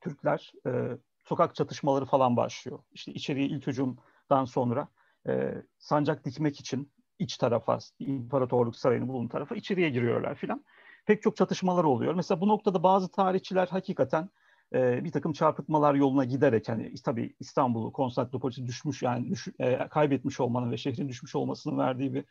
Türkler 0.00 0.52
e, 0.66 0.98
sokak 1.24 1.54
çatışmaları 1.54 2.04
falan 2.04 2.36
başlıyor. 2.36 2.78
İşte 2.92 3.12
içeriye 3.12 3.46
ilk 3.46 3.66
hücumdan 3.66 4.44
sonra 4.44 4.88
e, 5.28 5.54
sancak 5.78 6.24
dikmek 6.24 6.60
için 6.60 6.92
iç 7.22 7.36
tarafa, 7.36 7.78
imparatorluk 7.98 8.76
sarayının 8.76 9.08
bulunduğu 9.08 9.28
tarafa 9.28 9.54
içeriye 9.54 9.90
giriyorlar 9.90 10.34
filan. 10.34 10.64
Pek 11.06 11.22
çok 11.22 11.36
çatışmalar 11.36 11.84
oluyor. 11.84 12.14
Mesela 12.14 12.40
bu 12.40 12.48
noktada 12.48 12.82
bazı 12.82 13.10
tarihçiler 13.10 13.66
hakikaten 13.66 14.30
e, 14.74 15.04
bir 15.04 15.12
takım 15.12 15.32
çarpıtmalar 15.32 15.94
yoluna 15.94 16.24
giderek 16.24 16.68
hani 16.68 16.94
tabii 17.04 17.34
İstanbul'u 17.40 17.92
Konstantinopolis'i 17.92 18.66
düşmüş 18.66 19.02
yani 19.02 19.30
düş, 19.30 19.48
e, 19.58 19.88
kaybetmiş 19.88 20.40
olmanın 20.40 20.70
ve 20.70 20.76
şehrin 20.76 21.08
düşmüş 21.08 21.34
olmasının 21.34 21.78
verdiği 21.78 22.14
bir 22.14 22.24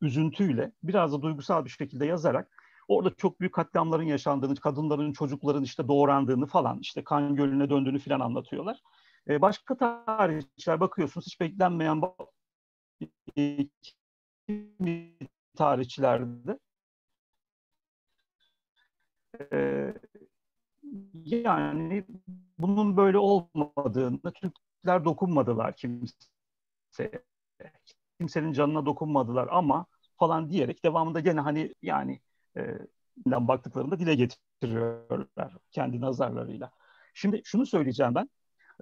üzüntüyle 0.00 0.72
biraz 0.82 1.12
da 1.12 1.22
duygusal 1.22 1.64
bir 1.64 1.70
şekilde 1.70 2.06
yazarak 2.06 2.48
orada 2.88 3.14
çok 3.14 3.40
büyük 3.40 3.54
katliamların 3.54 4.02
yaşandığını, 4.02 4.54
kadınların, 4.54 5.12
çocukların 5.12 5.62
işte 5.62 5.88
doğrandığını 5.88 6.46
falan 6.46 6.78
işte 6.80 7.04
kan 7.04 7.36
gölüne 7.36 7.70
döndüğünü 7.70 7.98
falan 7.98 8.20
anlatıyorlar. 8.20 8.80
E, 9.28 9.40
başka 9.40 9.76
tarihçiler 9.76 10.80
bakıyorsunuz 10.80 11.26
hiç 11.26 11.40
beklenmeyen 11.40 12.02
tarihçilerde 15.56 16.58
e, 19.52 19.94
yani 21.24 22.04
bunun 22.58 22.96
böyle 22.96 23.18
olmadığını 23.18 24.32
Türkler 24.32 25.04
dokunmadılar 25.04 25.76
kimseye. 25.76 27.24
Kimsenin 28.20 28.52
canına 28.52 28.86
dokunmadılar 28.86 29.48
ama 29.50 29.86
falan 30.18 30.50
diyerek 30.50 30.84
devamında 30.84 31.20
gene 31.20 31.40
hani 31.40 31.74
yani 31.82 32.20
e, 32.56 32.78
baktıklarında 33.26 33.98
dile 33.98 34.14
getiriyorlar 34.14 35.56
kendi 35.70 36.00
nazarlarıyla. 36.00 36.70
Şimdi 37.14 37.40
şunu 37.44 37.66
söyleyeceğim 37.66 38.14
ben. 38.14 38.30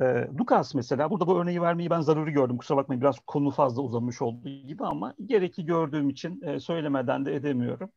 E, 0.00 0.04
Lucas 0.40 0.74
mesela 0.74 1.10
burada 1.10 1.26
bu 1.26 1.40
örneği 1.40 1.62
vermeyi 1.62 1.90
ben 1.90 2.00
zaruri 2.00 2.32
gördüm. 2.32 2.56
Kusura 2.56 2.78
bakmayın 2.78 3.00
biraz 3.00 3.18
konu 3.26 3.50
fazla 3.50 3.82
uzamış 3.82 4.22
olduğu 4.22 4.48
gibi 4.48 4.84
ama 4.84 5.14
gerekli 5.26 5.66
gördüğüm 5.66 6.10
için 6.10 6.42
e, 6.42 6.60
söylemeden 6.60 7.24
de 7.24 7.34
edemiyorum. 7.34 7.90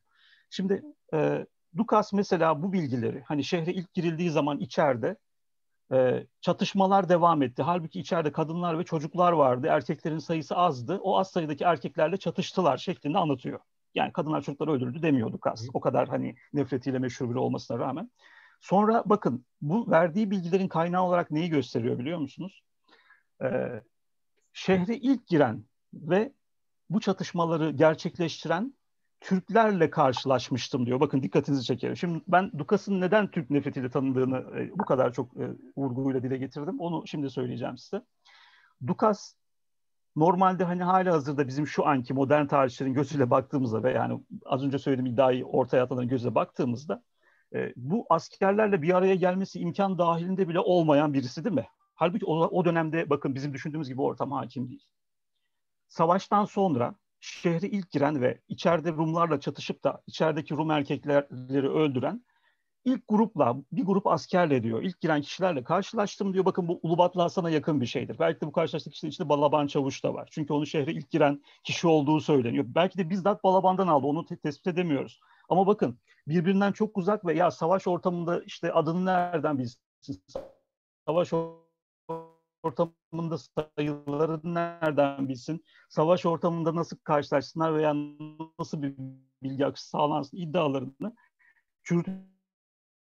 Şimdi 0.49 0.83
e, 1.13 1.45
Lucas 1.77 2.13
mesela 2.13 2.63
bu 2.63 2.73
bilgileri 2.73 3.23
hani 3.27 3.43
şehre 3.43 3.73
ilk 3.73 3.93
girildiği 3.93 4.29
zaman 4.29 4.59
içeride 4.59 5.17
e, 5.93 6.27
çatışmalar 6.41 7.09
devam 7.09 7.41
etti. 7.41 7.63
Halbuki 7.63 7.99
içeride 7.99 8.31
kadınlar 8.31 8.79
ve 8.79 8.83
çocuklar 8.83 9.31
vardı. 9.31 9.67
Erkeklerin 9.67 10.17
sayısı 10.17 10.55
azdı. 10.55 10.99
O 11.03 11.17
az 11.17 11.31
sayıdaki 11.31 11.63
erkeklerle 11.63 12.17
çatıştılar 12.17 12.77
şeklinde 12.77 13.17
anlatıyor. 13.17 13.59
Yani 13.95 14.13
kadınlar 14.13 14.41
çocuklar 14.41 14.67
öldürdü 14.67 15.01
demiyor 15.01 15.31
Lucas. 15.31 15.67
O 15.73 15.79
kadar 15.79 16.07
hani 16.07 16.35
nefretiyle 16.53 16.99
meşhur 16.99 17.29
biri 17.29 17.37
olmasına 17.37 17.79
rağmen. 17.79 18.11
Sonra 18.59 19.03
bakın 19.05 19.45
bu 19.61 19.91
verdiği 19.91 20.31
bilgilerin 20.31 20.67
kaynağı 20.67 21.03
olarak 21.03 21.31
neyi 21.31 21.49
gösteriyor 21.49 21.99
biliyor 21.99 22.19
musunuz? 22.19 22.61
Ee, 23.43 23.81
şehre 24.53 24.95
ilk 24.95 25.27
giren 25.27 25.63
ve 25.93 26.33
bu 26.89 26.99
çatışmaları 26.99 27.71
gerçekleştiren 27.71 28.73
Türklerle 29.21 29.89
karşılaşmıştım 29.89 30.85
diyor. 30.85 30.99
Bakın 30.99 31.23
dikkatinizi 31.23 31.63
çekerim. 31.63 31.97
Şimdi 31.97 32.21
ben 32.27 32.51
Dukas'ın 32.57 33.01
neden 33.01 33.31
Türk 33.31 33.49
nefretiyle 33.49 33.89
tanındığını 33.89 34.59
e, 34.59 34.71
bu 34.79 34.85
kadar 34.85 35.13
çok 35.13 35.37
e, 35.37 35.49
vurguyla 35.77 36.23
dile 36.23 36.37
getirdim. 36.37 36.79
Onu 36.79 37.07
şimdi 37.07 37.29
söyleyeceğim 37.29 37.77
size. 37.77 38.05
Dukas 38.87 39.33
normalde 40.15 40.63
hani 40.63 40.83
hala 40.83 41.13
hazırda 41.13 41.47
bizim 41.47 41.67
şu 41.67 41.87
anki 41.87 42.13
modern 42.13 42.45
tarihçilerin 42.45 42.93
gözüyle 42.93 43.29
baktığımızda 43.29 43.83
ve 43.83 43.91
yani 43.91 44.23
az 44.45 44.63
önce 44.63 44.79
söylediğim 44.79 45.13
iddiayı 45.13 45.45
ortaya 45.45 45.83
atanların 45.83 46.07
gözüyle 46.07 46.35
baktığımızda 46.35 47.03
e, 47.53 47.73
bu 47.75 48.05
askerlerle 48.09 48.81
bir 48.81 48.97
araya 48.97 49.15
gelmesi 49.15 49.59
imkan 49.59 49.97
dahilinde 49.97 50.47
bile 50.47 50.59
olmayan 50.59 51.13
birisi 51.13 51.43
değil 51.43 51.55
mi? 51.55 51.67
Halbuki 51.95 52.25
o, 52.25 52.35
o 52.35 52.65
dönemde 52.65 53.09
bakın 53.09 53.35
bizim 53.35 53.53
düşündüğümüz 53.53 53.89
gibi 53.89 54.01
ortam 54.01 54.31
hakim 54.31 54.69
değil. 54.69 54.85
Savaştan 55.87 56.45
sonra 56.45 56.95
şehre 57.19 57.67
ilk 57.67 57.91
giren 57.91 58.21
ve 58.21 58.41
içeride 58.47 58.91
Rumlarla 58.91 59.39
çatışıp 59.39 59.83
da 59.83 60.01
içerideki 60.07 60.57
Rum 60.57 60.71
erkekleri 60.71 61.69
öldüren 61.69 62.23
ilk 62.85 63.07
grupla, 63.07 63.55
bir 63.71 63.83
grup 63.83 64.07
askerle 64.07 64.63
diyor, 64.63 64.83
ilk 64.83 65.01
giren 65.01 65.21
kişilerle 65.21 65.63
karşılaştım 65.63 66.33
diyor. 66.33 66.45
Bakın 66.45 66.67
bu 66.67 66.79
Ulubatlı 66.83 67.21
Hasan'a 67.21 67.49
yakın 67.49 67.81
bir 67.81 67.85
şeydir. 67.85 68.19
Belki 68.19 68.41
de 68.41 68.45
bu 68.45 68.51
karşılaştık 68.51 68.93
kişinin 68.93 69.11
içinde 69.11 69.29
Balaban 69.29 69.67
Çavuş 69.67 70.03
da 70.03 70.13
var. 70.13 70.29
Çünkü 70.31 70.53
onun 70.53 70.63
şehre 70.63 70.91
ilk 70.91 71.11
giren 71.11 71.41
kişi 71.63 71.87
olduğu 71.87 72.19
söyleniyor. 72.19 72.65
Belki 72.67 72.97
de 72.97 73.09
bizzat 73.09 73.43
Balaban'dan 73.43 73.87
aldı, 73.87 74.07
onu 74.07 74.25
te- 74.25 74.37
tespit 74.37 74.67
edemiyoruz. 74.67 75.19
Ama 75.49 75.67
bakın 75.67 75.99
birbirinden 76.27 76.71
çok 76.71 76.97
uzak 76.97 77.25
ve 77.25 77.33
ya 77.33 77.51
savaş 77.51 77.87
ortamında 77.87 78.43
işte 78.43 78.73
adını 78.73 79.05
nereden 79.05 79.57
bilsin? 79.57 80.23
Savaş 81.05 81.33
ortamında 82.63 83.37
sayıları 83.37 84.39
nereden 84.43 85.29
bilsin? 85.29 85.65
Savaş 85.89 86.25
ortamında 86.25 86.75
nasıl 86.75 86.97
karşılaşsınlar 86.97 87.75
veya 87.75 87.93
nasıl 88.59 88.81
bir 88.81 88.95
bilgi 89.43 89.65
akışı 89.65 89.89
sağlansın 89.89 90.37
iddialarını 90.37 91.15
çürütecek 91.83 92.38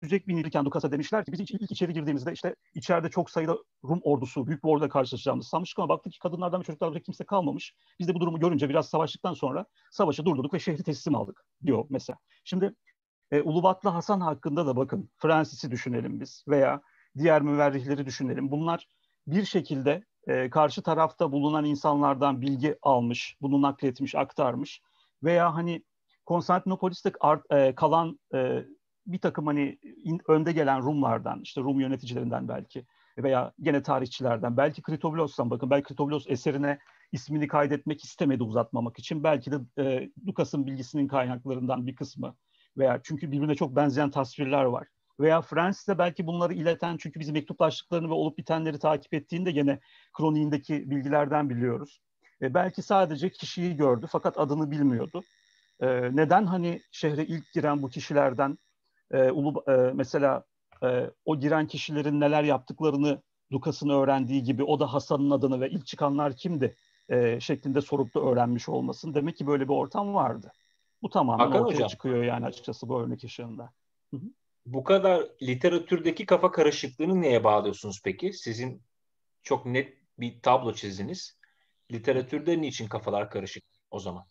bir 0.02 0.36
nitelikten 0.36 0.64
Dukas'a 0.64 0.92
demişler 0.92 1.24
ki 1.24 1.32
biz 1.32 1.40
ilk, 1.40 1.70
içeri 1.70 1.92
girdiğimizde 1.92 2.32
işte 2.32 2.56
içeride 2.74 3.10
çok 3.10 3.30
sayıda 3.30 3.58
Rum 3.84 4.00
ordusu, 4.02 4.46
büyük 4.46 4.64
bir 4.64 4.68
orduyla 4.68 4.88
karşılaşacağımızı 4.88 5.48
sanmıştık 5.48 5.78
ama 5.78 5.88
baktık 5.88 6.12
ki 6.12 6.18
kadınlardan 6.18 6.60
ve 6.60 6.64
çocuklardan 6.64 7.00
kimse 7.00 7.24
kalmamış. 7.24 7.74
Biz 8.00 8.08
de 8.08 8.14
bu 8.14 8.20
durumu 8.20 8.40
görünce 8.40 8.68
biraz 8.68 8.88
savaştıktan 8.88 9.34
sonra 9.34 9.66
savaşı 9.90 10.24
durdurduk 10.24 10.54
ve 10.54 10.58
şehri 10.58 10.82
teslim 10.82 11.14
aldık 11.14 11.44
diyor 11.66 11.84
mesela. 11.90 12.18
Şimdi 12.44 12.74
e, 13.30 13.42
Ulubatlı 13.42 13.90
Hasan 13.90 14.20
hakkında 14.20 14.66
da 14.66 14.76
bakın 14.76 15.10
Francis'i 15.16 15.70
düşünelim 15.70 16.20
biz 16.20 16.44
veya 16.48 16.80
diğer 17.18 17.42
müverrihleri 17.42 18.06
düşünelim. 18.06 18.50
Bunlar 18.50 18.88
bir 19.26 19.44
şekilde 19.44 20.04
e, 20.26 20.50
karşı 20.50 20.82
tarafta 20.82 21.32
bulunan 21.32 21.64
insanlardan 21.64 22.40
bilgi 22.40 22.78
almış, 22.82 23.36
bunu 23.40 23.62
nakletmiş, 23.62 24.14
aktarmış 24.14 24.82
veya 25.22 25.54
hani 25.54 25.82
Konstantinopolis'te 26.26 27.12
e, 27.50 27.74
kalan 27.74 28.20
e, 28.34 28.64
bir 29.12 29.18
takım 29.18 29.46
hani 29.46 29.78
önde 30.28 30.52
gelen 30.52 30.82
Rumlardan, 30.82 31.40
işte 31.42 31.60
Rum 31.60 31.80
yöneticilerinden 31.80 32.48
belki 32.48 32.86
veya 33.18 33.52
gene 33.60 33.82
tarihçilerden, 33.82 34.56
belki 34.56 34.82
Kritoblos'tan 34.82 35.50
bakın 35.50 35.70
belki 35.70 35.88
Kritoblos 35.88 36.24
eserine 36.28 36.78
ismini 37.12 37.48
kaydetmek 37.48 38.04
istemedi 38.04 38.42
uzatmamak 38.42 38.98
için. 38.98 39.24
Belki 39.24 39.52
de 39.52 39.56
e, 39.78 40.10
Lukas'ın 40.26 40.66
bilgisinin 40.66 41.08
kaynaklarından 41.08 41.86
bir 41.86 41.96
kısmı 41.96 42.36
veya 42.78 43.00
çünkü 43.02 43.32
birbirine 43.32 43.54
çok 43.54 43.76
benzeyen 43.76 44.10
tasvirler 44.10 44.64
var. 44.64 44.88
Veya 45.20 45.42
Francis'e 45.42 45.98
belki 45.98 46.26
bunları 46.26 46.54
ileten 46.54 46.96
çünkü 46.96 47.20
bizim 47.20 47.34
mektuplaştıklarını 47.34 48.08
ve 48.08 48.12
olup 48.12 48.38
bitenleri 48.38 48.78
takip 48.78 49.14
ettiğinde 49.14 49.50
gene 49.50 49.80
kroniğindeki 50.12 50.90
bilgilerden 50.90 51.50
biliyoruz. 51.50 52.00
E, 52.42 52.54
belki 52.54 52.82
sadece 52.82 53.30
kişiyi 53.30 53.76
gördü 53.76 54.06
fakat 54.10 54.38
adını 54.38 54.70
bilmiyordu. 54.70 55.22
E, 55.80 55.86
neden 56.16 56.46
hani 56.46 56.80
şehre 56.92 57.24
ilk 57.24 57.52
giren 57.52 57.82
bu 57.82 57.88
kişilerden 57.88 58.58
e, 59.12 59.30
ulu, 59.30 59.64
e, 59.68 59.72
mesela 59.72 60.44
e, 60.82 61.10
o 61.24 61.40
giren 61.40 61.66
kişilerin 61.66 62.20
neler 62.20 62.42
yaptıklarını 62.42 63.22
Lukas'ın 63.52 63.88
öğrendiği 63.88 64.42
gibi 64.42 64.64
o 64.64 64.80
da 64.80 64.92
Hasan'ın 64.92 65.30
adını 65.30 65.60
ve 65.60 65.70
ilk 65.70 65.86
çıkanlar 65.86 66.36
kimdi 66.36 66.74
e, 67.08 67.40
şeklinde 67.40 67.80
sorup 67.80 68.14
da 68.14 68.20
öğrenmiş 68.20 68.68
olmasın. 68.68 69.14
Demek 69.14 69.36
ki 69.36 69.46
böyle 69.46 69.64
bir 69.64 69.74
ortam 69.74 70.14
vardı. 70.14 70.52
Bu 71.02 71.10
tamamen 71.10 71.46
Hakan 71.46 71.62
ortaya 71.62 71.74
hocam. 71.74 71.88
çıkıyor 71.88 72.24
yani 72.24 72.46
açıkçası 72.46 72.88
bu 72.88 73.00
örnek 73.00 73.24
ışığında. 73.24 73.72
Hı-hı. 74.10 74.30
Bu 74.66 74.84
kadar 74.84 75.26
literatürdeki 75.42 76.26
kafa 76.26 76.50
karışıklığını 76.50 77.20
neye 77.20 77.44
bağlıyorsunuz 77.44 78.00
peki? 78.04 78.32
Sizin 78.32 78.82
çok 79.42 79.66
net 79.66 79.96
bir 80.18 80.40
tablo 80.42 80.74
çizdiniz. 80.74 81.38
Literatürde 81.92 82.60
niçin 82.60 82.88
kafalar 82.88 83.30
karışık 83.30 83.64
o 83.90 83.98
zaman? 83.98 84.24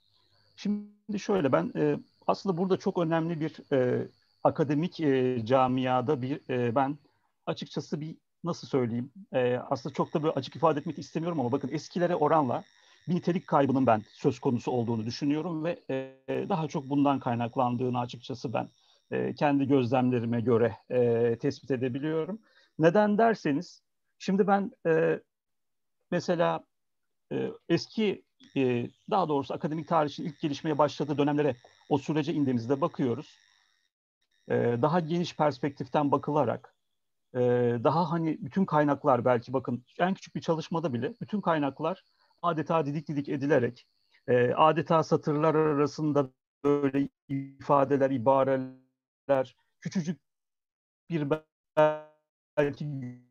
Şimdi 0.55 1.19
şöyle 1.19 1.51
ben 1.51 1.71
e, 1.75 1.99
aslında 2.27 2.57
burada 2.57 2.77
çok 2.77 2.97
önemli 2.97 3.39
bir 3.39 3.73
e, 3.73 4.07
akademik 4.47 4.99
e, 4.99 5.41
camiada 5.45 6.21
bir 6.21 6.49
e, 6.49 6.75
ben 6.75 6.97
açıkçası 7.45 8.01
bir 8.01 8.17
nasıl 8.43 8.67
söyleyeyim 8.67 9.11
e, 9.33 9.57
aslında 9.69 9.93
çok 9.93 10.13
da 10.13 10.23
böyle 10.23 10.33
açık 10.33 10.55
ifade 10.55 10.79
etmek 10.79 10.99
istemiyorum 10.99 11.39
ama 11.39 11.51
bakın 11.51 11.69
eskilere 11.71 12.15
oranla 12.15 12.63
bir 13.07 13.15
nitelik 13.15 13.47
kaybının 13.47 13.87
ben 13.87 14.03
söz 14.13 14.39
konusu 14.39 14.71
olduğunu 14.71 15.05
düşünüyorum 15.05 15.63
ve 15.63 15.79
e, 15.89 16.49
daha 16.49 16.67
çok 16.67 16.89
bundan 16.89 17.19
kaynaklandığını 17.19 17.99
açıkçası 17.99 18.53
ben 18.53 18.69
e, 19.11 19.35
kendi 19.35 19.67
gözlemlerime 19.67 20.41
göre 20.41 20.77
e, 20.89 21.35
tespit 21.41 21.71
edebiliyorum. 21.71 22.39
Neden 22.79 23.17
derseniz 23.17 23.83
şimdi 24.19 24.47
ben 24.47 24.71
e, 24.87 25.19
mesela 26.11 26.63
e, 27.31 27.51
eski 27.69 28.23
e, 28.57 28.87
daha 29.09 29.29
doğrusu 29.29 29.53
akademik 29.53 29.87
tarihin 29.87 30.25
ilk 30.25 30.39
gelişmeye 30.39 30.77
başladığı 30.77 31.17
dönemlere 31.17 31.55
o 31.89 31.97
sürece 31.97 32.33
indiğimizde 32.33 32.81
bakıyoruz 32.81 33.46
e, 34.49 34.53
daha 34.81 34.99
geniş 34.99 35.35
perspektiften 35.35 36.11
bakılarak 36.11 36.75
e, 37.33 37.39
daha 37.83 38.11
hani 38.11 38.37
bütün 38.41 38.65
kaynaklar 38.65 39.25
belki 39.25 39.53
bakın 39.53 39.85
en 39.99 40.13
küçük 40.13 40.35
bir 40.35 40.41
çalışmada 40.41 40.93
bile 40.93 41.13
bütün 41.21 41.41
kaynaklar 41.41 42.03
adeta 42.41 42.85
didik 42.85 43.07
didik 43.07 43.29
edilerek 43.29 43.87
e, 44.27 44.53
adeta 44.53 45.03
satırlar 45.03 45.55
arasında 45.55 46.29
böyle 46.63 47.09
ifadeler, 47.29 48.11
ibareler, 48.11 49.55
küçücük 49.81 50.21
bir 51.09 51.27
belki 52.57 52.85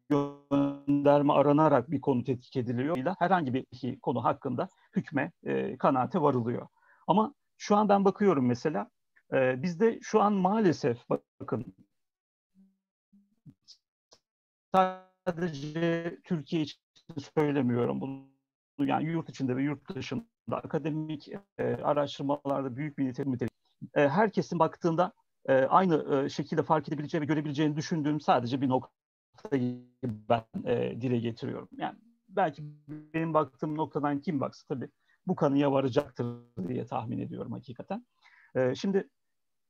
gönderme 0.09 1.33
aranarak 1.33 1.91
bir 1.91 2.01
konu 2.01 2.25
tetkik 2.25 2.57
ediliyor. 2.57 2.97
Herhangi 3.19 3.55
bir 3.55 3.67
konu 4.01 4.25
hakkında 4.25 4.69
hükme, 4.97 5.33
e, 5.45 5.79
kanaate 5.79 6.21
varılıyor. 6.21 6.69
Ama 7.07 7.35
şu 7.57 7.77
an 7.77 7.89
ben 7.89 8.05
bakıyorum 8.05 8.47
mesela 8.47 8.91
e, 9.33 9.63
bizde 9.63 9.99
şu 10.03 10.21
an 10.23 10.33
maalesef 10.33 10.99
bakın 11.41 11.75
sadece 14.75 16.19
Türkiye 16.25 16.63
için 16.63 16.81
söylemiyorum 17.37 18.01
bunu 18.01 18.27
yani 18.79 19.05
yurt 19.05 19.29
içinde 19.29 19.57
ve 19.57 19.63
yurt 19.63 19.95
dışında 19.95 20.25
akademik 20.51 21.29
e, 21.59 21.65
araştırmalarda 21.65 22.77
büyük 22.77 22.99
bir 22.99 23.05
nitelik. 23.05 23.51
E, 23.95 24.09
herkesin 24.09 24.59
baktığında 24.59 25.13
e, 25.47 25.55
aynı 25.55 26.25
e, 26.25 26.29
şekilde 26.29 26.63
fark 26.63 26.89
edebileceği 26.89 27.23
ve 27.23 27.27
görebileceğini 27.27 27.77
düşündüğüm 27.77 28.21
sadece 28.21 28.61
bir 28.61 28.69
noktayı 28.69 29.83
ben 30.05 30.45
e, 30.65 31.01
dile 31.01 31.19
getiriyorum. 31.19 31.69
Yani 31.77 31.99
belki 32.29 32.63
benim 32.89 33.35
baktığım 33.35 33.77
noktadan 33.77 34.21
kim 34.21 34.41
baksa 34.41 34.75
tabii 34.75 34.89
bu 35.27 35.37
kanıya 35.37 35.73
varacaktır 35.73 36.27
diye 36.69 36.87
tahmin 36.87 37.19
ediyorum 37.19 37.53
hakikaten. 37.53 38.07
E, 38.55 38.75
şimdi 38.75 39.09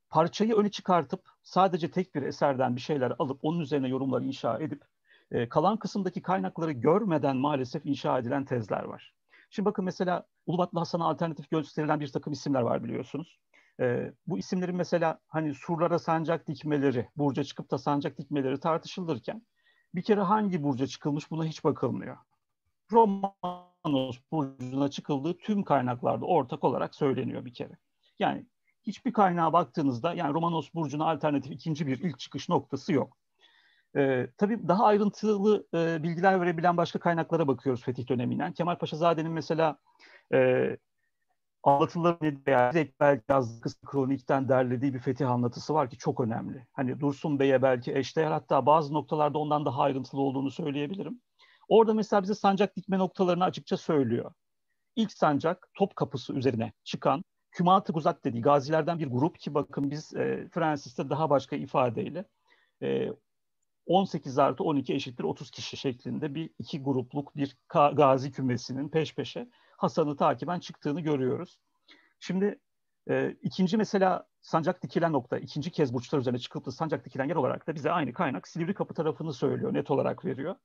parçayı 0.09 0.55
öne 0.55 0.71
çıkartıp 0.71 1.29
sadece 1.43 1.91
tek 1.91 2.15
bir 2.15 2.21
eserden 2.21 2.75
bir 2.75 2.81
şeyler 2.81 3.13
alıp 3.19 3.39
onun 3.41 3.59
üzerine 3.59 3.87
yorumlar 3.87 4.21
inşa 4.21 4.59
edip 4.59 4.83
e, 5.31 5.49
kalan 5.49 5.77
kısımdaki 5.77 6.21
kaynakları 6.21 6.71
görmeden 6.71 7.37
maalesef 7.37 7.85
inşa 7.85 8.19
edilen 8.19 8.45
tezler 8.45 8.83
var. 8.83 9.13
Şimdi 9.49 9.65
bakın 9.65 9.85
mesela 9.85 10.25
Ulubatlı 10.45 10.79
Hasan'a 10.79 11.05
alternatif 11.05 11.49
gösterilen 11.49 11.99
bir 11.99 12.07
takım 12.07 12.33
isimler 12.33 12.61
var 12.61 12.83
biliyorsunuz. 12.83 13.39
E, 13.79 14.13
bu 14.27 14.37
isimlerin 14.37 14.75
mesela 14.75 15.19
hani 15.27 15.55
surlara 15.55 15.99
sancak 15.99 16.47
dikmeleri, 16.47 17.09
burca 17.15 17.43
çıkıp 17.43 17.71
da 17.71 17.77
sancak 17.77 18.17
dikmeleri 18.17 18.59
tartışılırken 18.59 19.41
bir 19.95 20.01
kere 20.01 20.21
hangi 20.21 20.63
burca 20.63 20.87
çıkılmış 20.87 21.31
buna 21.31 21.45
hiç 21.45 21.63
bakılmıyor. 21.63 22.17
Romanos 22.91 24.19
burcuna 24.31 24.89
çıkıldığı 24.89 25.37
tüm 25.37 25.63
kaynaklarda 25.63 26.25
ortak 26.25 26.63
olarak 26.63 26.95
söyleniyor 26.95 27.45
bir 27.45 27.53
kere. 27.53 27.77
Yani 28.19 28.45
hiçbir 28.87 29.13
kaynağa 29.13 29.53
baktığınızda 29.53 30.13
yani 30.13 30.33
Romanos 30.33 30.73
burcuna 30.73 31.11
alternatif 31.11 31.51
ikinci 31.51 31.87
bir 31.87 31.99
ilk 31.99 32.19
çıkış 32.19 32.49
noktası 32.49 32.93
yok. 32.93 33.17
Ee, 33.97 34.27
tabii 34.37 34.67
daha 34.67 34.85
ayrıntılı 34.85 35.67
e, 35.73 36.03
bilgiler 36.03 36.41
verebilen 36.41 36.77
başka 36.77 36.99
kaynaklara 36.99 37.47
bakıyoruz 37.47 37.83
Fetih 37.83 38.07
döneminden. 38.09 38.53
Kemal 38.53 38.77
Paşazade'nin 38.77 39.31
mesela 39.31 39.77
e, 40.33 40.77
anlatıları 41.63 42.37
veya 42.47 42.73
direkt 42.73 42.99
belki 42.99 43.23
yazdığı 43.29 43.69
kronikten 43.85 44.49
derlediği 44.49 44.93
bir 44.93 44.99
fetih 44.99 45.31
anlatısı 45.31 45.73
var 45.73 45.89
ki 45.89 45.97
çok 45.97 46.19
önemli. 46.19 46.67
Hani 46.73 46.99
Dursun 46.99 47.39
Bey'e 47.39 47.61
belki 47.61 47.95
eşdeğer 47.95 48.31
hatta 48.31 48.65
bazı 48.65 48.93
noktalarda 48.93 49.37
ondan 49.37 49.65
daha 49.65 49.81
ayrıntılı 49.81 50.21
olduğunu 50.21 50.51
söyleyebilirim. 50.51 51.21
Orada 51.69 51.93
mesela 51.93 52.23
bize 52.23 52.35
sancak 52.35 52.75
dikme 52.75 52.97
noktalarını 52.97 53.43
açıkça 53.43 53.77
söylüyor. 53.77 54.33
İlk 54.95 55.11
sancak 55.11 55.69
top 55.73 55.95
kapısı 55.95 56.33
üzerine 56.33 56.73
çıkan 56.83 57.23
Kümat-ı 57.57 57.93
Guzat 57.93 58.23
dediği 58.23 58.41
gazilerden 58.41 58.99
bir 58.99 59.07
grup 59.07 59.39
ki 59.39 59.53
bakın 59.53 59.91
biz 59.91 60.15
e, 60.15 60.47
Fransız'da 60.51 61.09
daha 61.09 61.29
başka 61.29 61.55
ifadeyle 61.55 62.25
e, 62.81 63.09
18 63.85 64.39
artı 64.39 64.63
12 64.63 64.93
eşittir 64.93 65.23
30 65.23 65.51
kişi 65.51 65.77
şeklinde 65.77 66.35
bir 66.35 66.49
iki 66.59 66.83
grupluk 66.83 67.35
bir 67.35 67.57
gazi 67.93 68.31
kümesinin 68.31 68.89
peş 68.89 69.15
peşe 69.15 69.49
Hasan'ı 69.77 70.17
takiben 70.17 70.59
çıktığını 70.59 71.01
görüyoruz. 71.01 71.59
Şimdi 72.19 72.59
e, 73.09 73.35
ikinci 73.41 73.77
mesela 73.77 74.27
sancak 74.41 74.83
dikilen 74.83 75.13
nokta, 75.13 75.37
ikinci 75.37 75.71
kez 75.71 75.93
burçlar 75.93 76.19
üzerine 76.19 76.39
çıkıp 76.39 76.65
da 76.65 76.71
sancak 76.71 77.05
dikilen 77.05 77.27
yer 77.29 77.35
olarak 77.35 77.67
da 77.67 77.75
bize 77.75 77.91
aynı 77.91 78.13
kaynak 78.13 78.47
Silivri 78.47 78.73
Kapı 78.73 78.93
tarafını 78.93 79.33
söylüyor, 79.33 79.73
net 79.73 79.91
olarak 79.91 80.25
veriyor. 80.25 80.55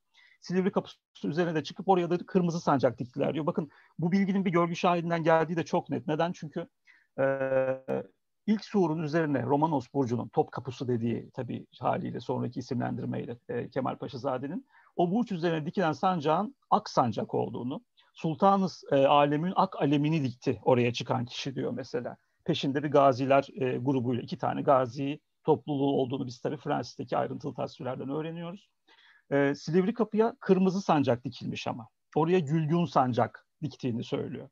Silivri 0.42 0.72
Kapısı 0.72 0.98
üzerine 1.24 1.54
de 1.54 1.62
çıkıp 1.62 1.88
oraya 1.88 2.10
da 2.10 2.18
kırmızı 2.18 2.60
sancak 2.60 2.98
diktiler 2.98 3.34
diyor. 3.34 3.46
Bakın 3.46 3.70
bu 3.98 4.12
bilginin 4.12 4.44
bir 4.44 4.50
görgü 4.50 4.76
şahidinden 4.76 5.22
geldiği 5.22 5.56
de 5.56 5.64
çok 5.64 5.90
net. 5.90 6.06
Neden? 6.06 6.32
Çünkü 6.32 6.68
e, 7.18 7.24
ilk 8.46 8.64
surun 8.64 9.02
üzerine 9.02 9.42
Romanos 9.42 9.86
Burcu'nun 9.94 10.28
top 10.28 10.52
kapısı 10.52 10.88
dediği 10.88 11.30
tabii 11.30 11.66
haliyle 11.80 12.20
sonraki 12.20 12.60
isimlendirmeyle 12.60 13.36
e, 13.48 13.68
Kemal 13.68 13.96
Paşazade'nin 13.96 14.66
o 14.96 15.10
burç 15.10 15.32
üzerine 15.32 15.66
dikilen 15.66 15.92
sancağın 15.92 16.54
ak 16.70 16.90
sancak 16.90 17.34
olduğunu, 17.34 17.82
Sultanız 18.14 18.84
e, 18.92 19.06
alemin 19.06 19.52
ak 19.56 19.82
alemini 19.82 20.22
dikti 20.24 20.60
oraya 20.62 20.92
çıkan 20.92 21.24
kişi 21.24 21.54
diyor 21.54 21.72
mesela. 21.72 22.16
Peşinde 22.44 22.82
bir 22.82 22.90
gaziler 22.90 23.48
e, 23.54 23.78
grubuyla 23.78 24.22
iki 24.22 24.38
tane 24.38 24.62
gazi 24.62 25.20
topluluğu 25.44 25.92
olduğunu 25.92 26.26
biz 26.26 26.40
tabii 26.40 26.56
Fransız'daki 26.56 27.16
ayrıntılı 27.16 27.54
tasvirlerden 27.54 28.08
öğreniyoruz. 28.08 28.68
E, 29.30 29.54
Silivri 29.54 29.94
kapıya 29.94 30.36
kırmızı 30.40 30.80
sancak 30.80 31.24
dikilmiş 31.24 31.66
ama. 31.66 31.88
Oraya 32.16 32.38
gülgün 32.38 32.84
sancak 32.84 33.46
diktiğini 33.62 34.04
söylüyor. 34.04 34.48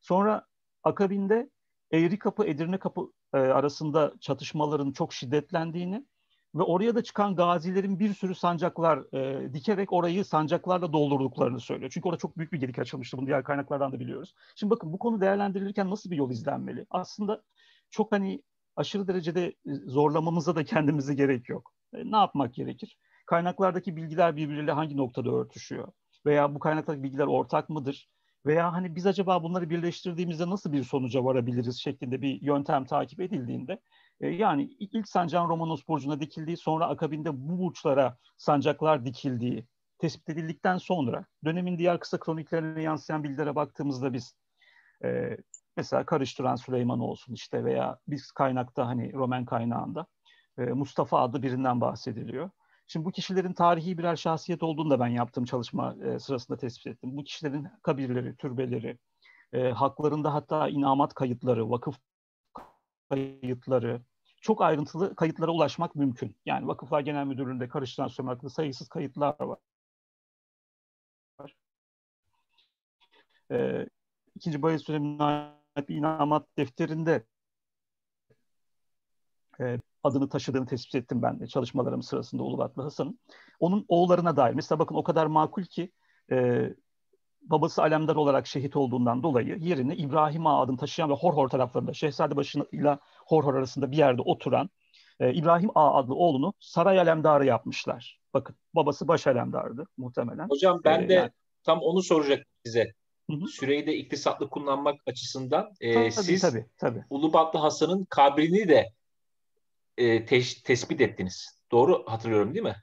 Sonra 0.00 0.46
akabinde 0.84 1.50
Eğri 1.92 2.18
Kapı, 2.18 2.44
Edirne 2.44 2.78
Kapı 2.78 3.12
e, 3.34 3.38
arasında 3.38 4.12
çatışmaların 4.20 4.92
çok 4.92 5.12
şiddetlendiğini 5.12 6.06
ve 6.54 6.62
oraya 6.62 6.94
da 6.94 7.02
çıkan 7.02 7.36
gazilerin 7.36 7.98
bir 7.98 8.14
sürü 8.14 8.34
sancaklar 8.34 9.14
e, 9.14 9.52
dikerek 9.54 9.92
orayı 9.92 10.24
sancaklarla 10.24 10.92
doldurduklarını 10.92 11.60
söylüyor. 11.60 11.90
Çünkü 11.94 12.08
orada 12.08 12.18
çok 12.18 12.38
büyük 12.38 12.52
bir 12.52 12.60
gelik 12.60 12.78
açılmıştı. 12.78 13.16
Bunu 13.18 13.26
diğer 13.26 13.44
kaynaklardan 13.44 13.92
da 13.92 14.00
biliyoruz. 14.00 14.34
Şimdi 14.56 14.70
bakın 14.70 14.92
bu 14.92 14.98
konu 14.98 15.20
değerlendirilirken 15.20 15.90
nasıl 15.90 16.10
bir 16.10 16.16
yol 16.16 16.30
izlenmeli? 16.30 16.86
Aslında 16.90 17.42
çok 17.90 18.12
hani 18.12 18.42
aşırı 18.76 19.08
derecede 19.08 19.46
e, 19.46 19.74
zorlamamıza 19.86 20.56
da 20.56 20.64
kendimize 20.64 21.14
gerek 21.14 21.48
yok. 21.48 21.72
E, 21.94 22.10
ne 22.10 22.16
yapmak 22.16 22.54
gerekir? 22.54 22.98
Kaynaklardaki 23.26 23.96
bilgiler 23.96 24.36
birbirleriyle 24.36 24.72
hangi 24.72 24.96
noktada 24.96 25.30
örtüşüyor? 25.30 25.88
Veya 26.26 26.54
bu 26.54 26.58
kaynaklardaki 26.58 27.02
bilgiler 27.02 27.26
ortak 27.26 27.68
mıdır? 27.68 28.08
Veya 28.46 28.72
hani 28.72 28.96
biz 28.96 29.06
acaba 29.06 29.42
bunları 29.42 29.70
birleştirdiğimizde 29.70 30.50
nasıl 30.50 30.72
bir 30.72 30.84
sonuca 30.84 31.24
varabiliriz 31.24 31.80
şeklinde 31.80 32.22
bir 32.22 32.42
yöntem 32.42 32.84
takip 32.84 33.20
edildiğinde 33.20 33.80
e, 34.20 34.28
yani 34.28 34.62
ilk 34.62 35.08
sancağın 35.08 35.48
Romanos 35.48 35.88
burcuna 35.88 36.20
dikildiği 36.20 36.56
sonra 36.56 36.86
akabinde 36.86 37.48
bu 37.48 37.58
burçlara 37.58 38.16
sancaklar 38.36 39.04
dikildiği 39.04 39.66
tespit 39.98 40.28
edildikten 40.28 40.78
sonra 40.78 41.26
dönemin 41.44 41.78
diğer 41.78 42.00
kısa 42.00 42.18
kroniklerine 42.18 42.82
yansıyan 42.82 43.24
bilgilere 43.24 43.54
baktığımızda 43.54 44.12
biz 44.12 44.34
e, 45.04 45.36
mesela 45.76 46.06
karıştıran 46.06 46.56
Süleyman 46.56 47.00
olsun 47.00 47.34
işte 47.34 47.64
veya 47.64 47.98
biz 48.08 48.32
kaynakta 48.32 48.86
hani 48.86 49.12
Roman 49.12 49.44
kaynağında 49.44 50.06
e, 50.58 50.62
Mustafa 50.62 51.20
adlı 51.20 51.42
birinden 51.42 51.80
bahsediliyor. 51.80 52.50
Şimdi 52.86 53.06
bu 53.06 53.10
kişilerin 53.10 53.52
tarihi 53.52 53.98
birer 53.98 54.16
şahsiyet 54.16 54.62
olduğunu 54.62 54.90
da 54.90 55.00
ben 55.00 55.06
yaptığım 55.06 55.44
çalışma 55.44 55.96
e, 56.04 56.18
sırasında 56.18 56.58
tespit 56.58 56.86
ettim. 56.86 57.16
Bu 57.16 57.24
kişilerin 57.24 57.68
kabirleri, 57.82 58.36
türbeleri, 58.36 58.98
e, 59.52 59.70
haklarında 59.70 60.34
hatta 60.34 60.68
inamat 60.68 61.14
kayıtları, 61.14 61.70
vakıf 61.70 61.96
kayıtları, 63.10 64.02
çok 64.40 64.62
ayrıntılı 64.62 65.16
kayıtlara 65.16 65.50
ulaşmak 65.50 65.94
mümkün. 65.96 66.36
Yani 66.46 66.68
Vakıflar 66.68 67.00
Genel 67.00 67.26
Müdürlüğü'nde 67.26 67.68
karıştıran 67.68 68.08
sömürü 68.08 68.50
sayısız 68.50 68.88
kayıtlar 68.88 69.36
var. 69.40 69.58
E, 73.50 73.88
İkinci 74.36 74.62
Bayezid 74.62 74.88
dönemine 74.88 75.52
inamat 75.88 76.46
defterinde 76.58 77.26
e, 79.60 79.78
adını 80.02 80.28
taşıdığını 80.28 80.66
tespit 80.66 80.94
ettim 80.94 81.22
ben 81.22 81.40
de 81.40 81.46
çalışmalarım 81.46 82.02
sırasında 82.02 82.42
Ulubatlı 82.42 82.82
Hasan'ın. 82.82 83.18
Onun 83.60 83.84
oğullarına 83.88 84.36
dair. 84.36 84.54
Mesela 84.54 84.78
bakın 84.78 84.94
o 84.94 85.02
kadar 85.02 85.26
makul 85.26 85.64
ki 85.64 85.92
e, 86.30 86.68
babası 87.42 87.82
alemdar 87.82 88.16
olarak 88.16 88.46
şehit 88.46 88.76
olduğundan 88.76 89.22
dolayı 89.22 89.56
yerine 89.58 89.96
İbrahim 89.96 90.46
Ağa 90.46 90.60
adını 90.60 90.76
taşıyan 90.76 91.10
ve 91.10 91.14
Horhor 91.14 91.48
taraflarında 91.48 91.92
Şehzadebaşı 91.92 92.64
ile 92.72 92.98
Horhor 93.26 93.54
arasında 93.54 93.90
bir 93.90 93.96
yerde 93.96 94.22
oturan 94.22 94.70
e, 95.20 95.34
İbrahim 95.34 95.70
Ağa 95.74 95.94
adlı 95.94 96.14
oğlunu 96.14 96.54
saray 96.60 97.00
alemdarı 97.00 97.46
yapmışlar. 97.46 98.20
Bakın 98.34 98.56
babası 98.74 99.08
baş 99.08 99.26
alemdardı 99.26 99.86
muhtemelen. 99.96 100.48
Hocam 100.48 100.80
ben 100.84 101.02
ee, 101.02 101.08
de 101.08 101.14
yani, 101.14 101.30
tam 101.64 101.78
onu 101.80 102.02
soracak 102.02 102.46
size. 102.64 102.92
Hı 103.30 103.36
hı. 103.36 103.46
Süreyi 103.46 103.86
de 103.86 103.96
iktisatlı 103.96 104.50
kullanmak 104.50 105.00
açısından 105.06 105.70
e, 105.80 105.94
tabii, 105.94 106.12
siz 106.12 106.40
tabii, 106.40 106.66
tabii. 106.78 107.04
Ulubatlı 107.10 107.58
Hasan'ın 107.58 108.04
kabrini 108.04 108.68
de 108.68 108.92
e, 109.98 110.24
te- 110.24 110.62
tespit 110.64 111.00
ettiniz. 111.00 111.62
Doğru 111.70 112.04
hatırlıyorum 112.06 112.54
değil 112.54 112.64
mi? 112.64 112.76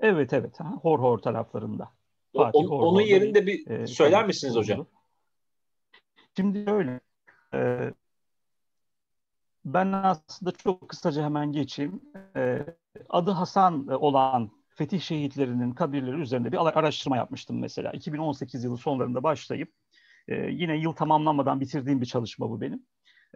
Evet 0.00 0.32
evet. 0.32 0.60
Ha, 0.60 0.72
hor 0.82 0.98
hor 0.98 1.18
taraflarında. 1.18 1.92
Fatih, 2.36 2.58
o, 2.58 2.68
hor, 2.68 2.82
onun 2.82 3.00
yerinde 3.00 3.46
bir 3.46 3.70
e, 3.70 3.86
söyler 3.86 4.26
misiniz 4.26 4.56
hocam? 4.56 4.86
Şimdi 6.36 6.70
öyle. 6.70 7.00
E, 7.54 7.92
ben 9.64 9.92
aslında 9.92 10.52
çok 10.52 10.88
kısaca 10.88 11.24
hemen 11.24 11.52
geçeyim. 11.52 12.02
E, 12.36 12.66
adı 13.08 13.30
Hasan 13.30 13.88
olan 13.88 14.50
fetih 14.68 15.00
şehitlerinin 15.00 15.70
kabirleri 15.70 16.20
üzerinde 16.20 16.52
bir 16.52 16.78
araştırma 16.78 17.16
yapmıştım 17.16 17.58
mesela. 17.58 17.92
2018 17.92 18.64
yılı 18.64 18.76
sonlarında 18.76 19.22
başlayıp 19.22 19.72
e, 20.28 20.34
yine 20.34 20.76
yıl 20.76 20.92
tamamlanmadan 20.92 21.60
bitirdiğim 21.60 22.00
bir 22.00 22.06
çalışma 22.06 22.50
bu 22.50 22.60
benim. 22.60 22.86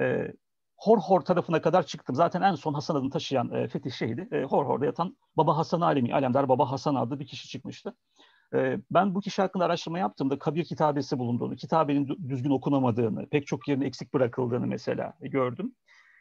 E, 0.00 0.32
Horhor 0.76 1.20
tarafına 1.20 1.60
kadar 1.60 1.86
çıktım. 1.86 2.16
Zaten 2.16 2.42
en 2.42 2.54
son 2.54 2.74
Hasan 2.74 2.94
adını 2.94 3.10
taşıyan 3.10 3.54
e, 3.54 3.68
fetih 3.68 3.92
şehidi 3.92 4.28
e, 4.32 4.42
Horhor'da 4.42 4.86
yatan 4.86 5.16
Baba 5.36 5.56
Hasan 5.56 5.80
Alemi, 5.80 6.14
Alemdar 6.14 6.48
Baba 6.48 6.70
Hasan 6.70 6.94
adlı 6.94 7.20
bir 7.20 7.26
kişi 7.26 7.48
çıkmıştı. 7.48 7.96
E, 8.54 8.78
ben 8.90 9.14
bu 9.14 9.20
kişi 9.20 9.42
hakkında 9.42 9.64
araştırma 9.64 9.98
yaptığımda 9.98 10.38
kabir 10.38 10.64
kitabesi 10.64 11.18
bulunduğunu, 11.18 11.56
kitabenin 11.56 12.28
düzgün 12.28 12.50
okunamadığını, 12.50 13.28
pek 13.28 13.46
çok 13.46 13.68
yerin 13.68 13.80
eksik 13.80 14.14
bırakıldığını 14.14 14.66
mesela 14.66 15.12
gördüm. 15.20 15.74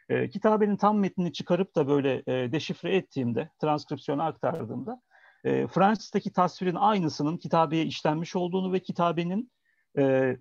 E, 0.08 0.28
kitabenin 0.28 0.76
tam 0.76 0.98
metnini 0.98 1.32
çıkarıp 1.32 1.76
da 1.76 1.88
böyle 1.88 2.22
e, 2.26 2.52
deşifre 2.52 2.96
ettiğimde, 2.96 3.50
transkripsiyona 3.60 4.24
aktardığımda 4.24 5.02
e, 5.44 5.66
Fransız'daki 5.66 6.32
tasvirin 6.32 6.74
aynısının 6.74 7.36
kitabeye 7.36 7.84
işlenmiş 7.84 8.36
olduğunu 8.36 8.72
ve 8.72 8.80
kitabenin 8.80 9.52
e, 9.98 10.36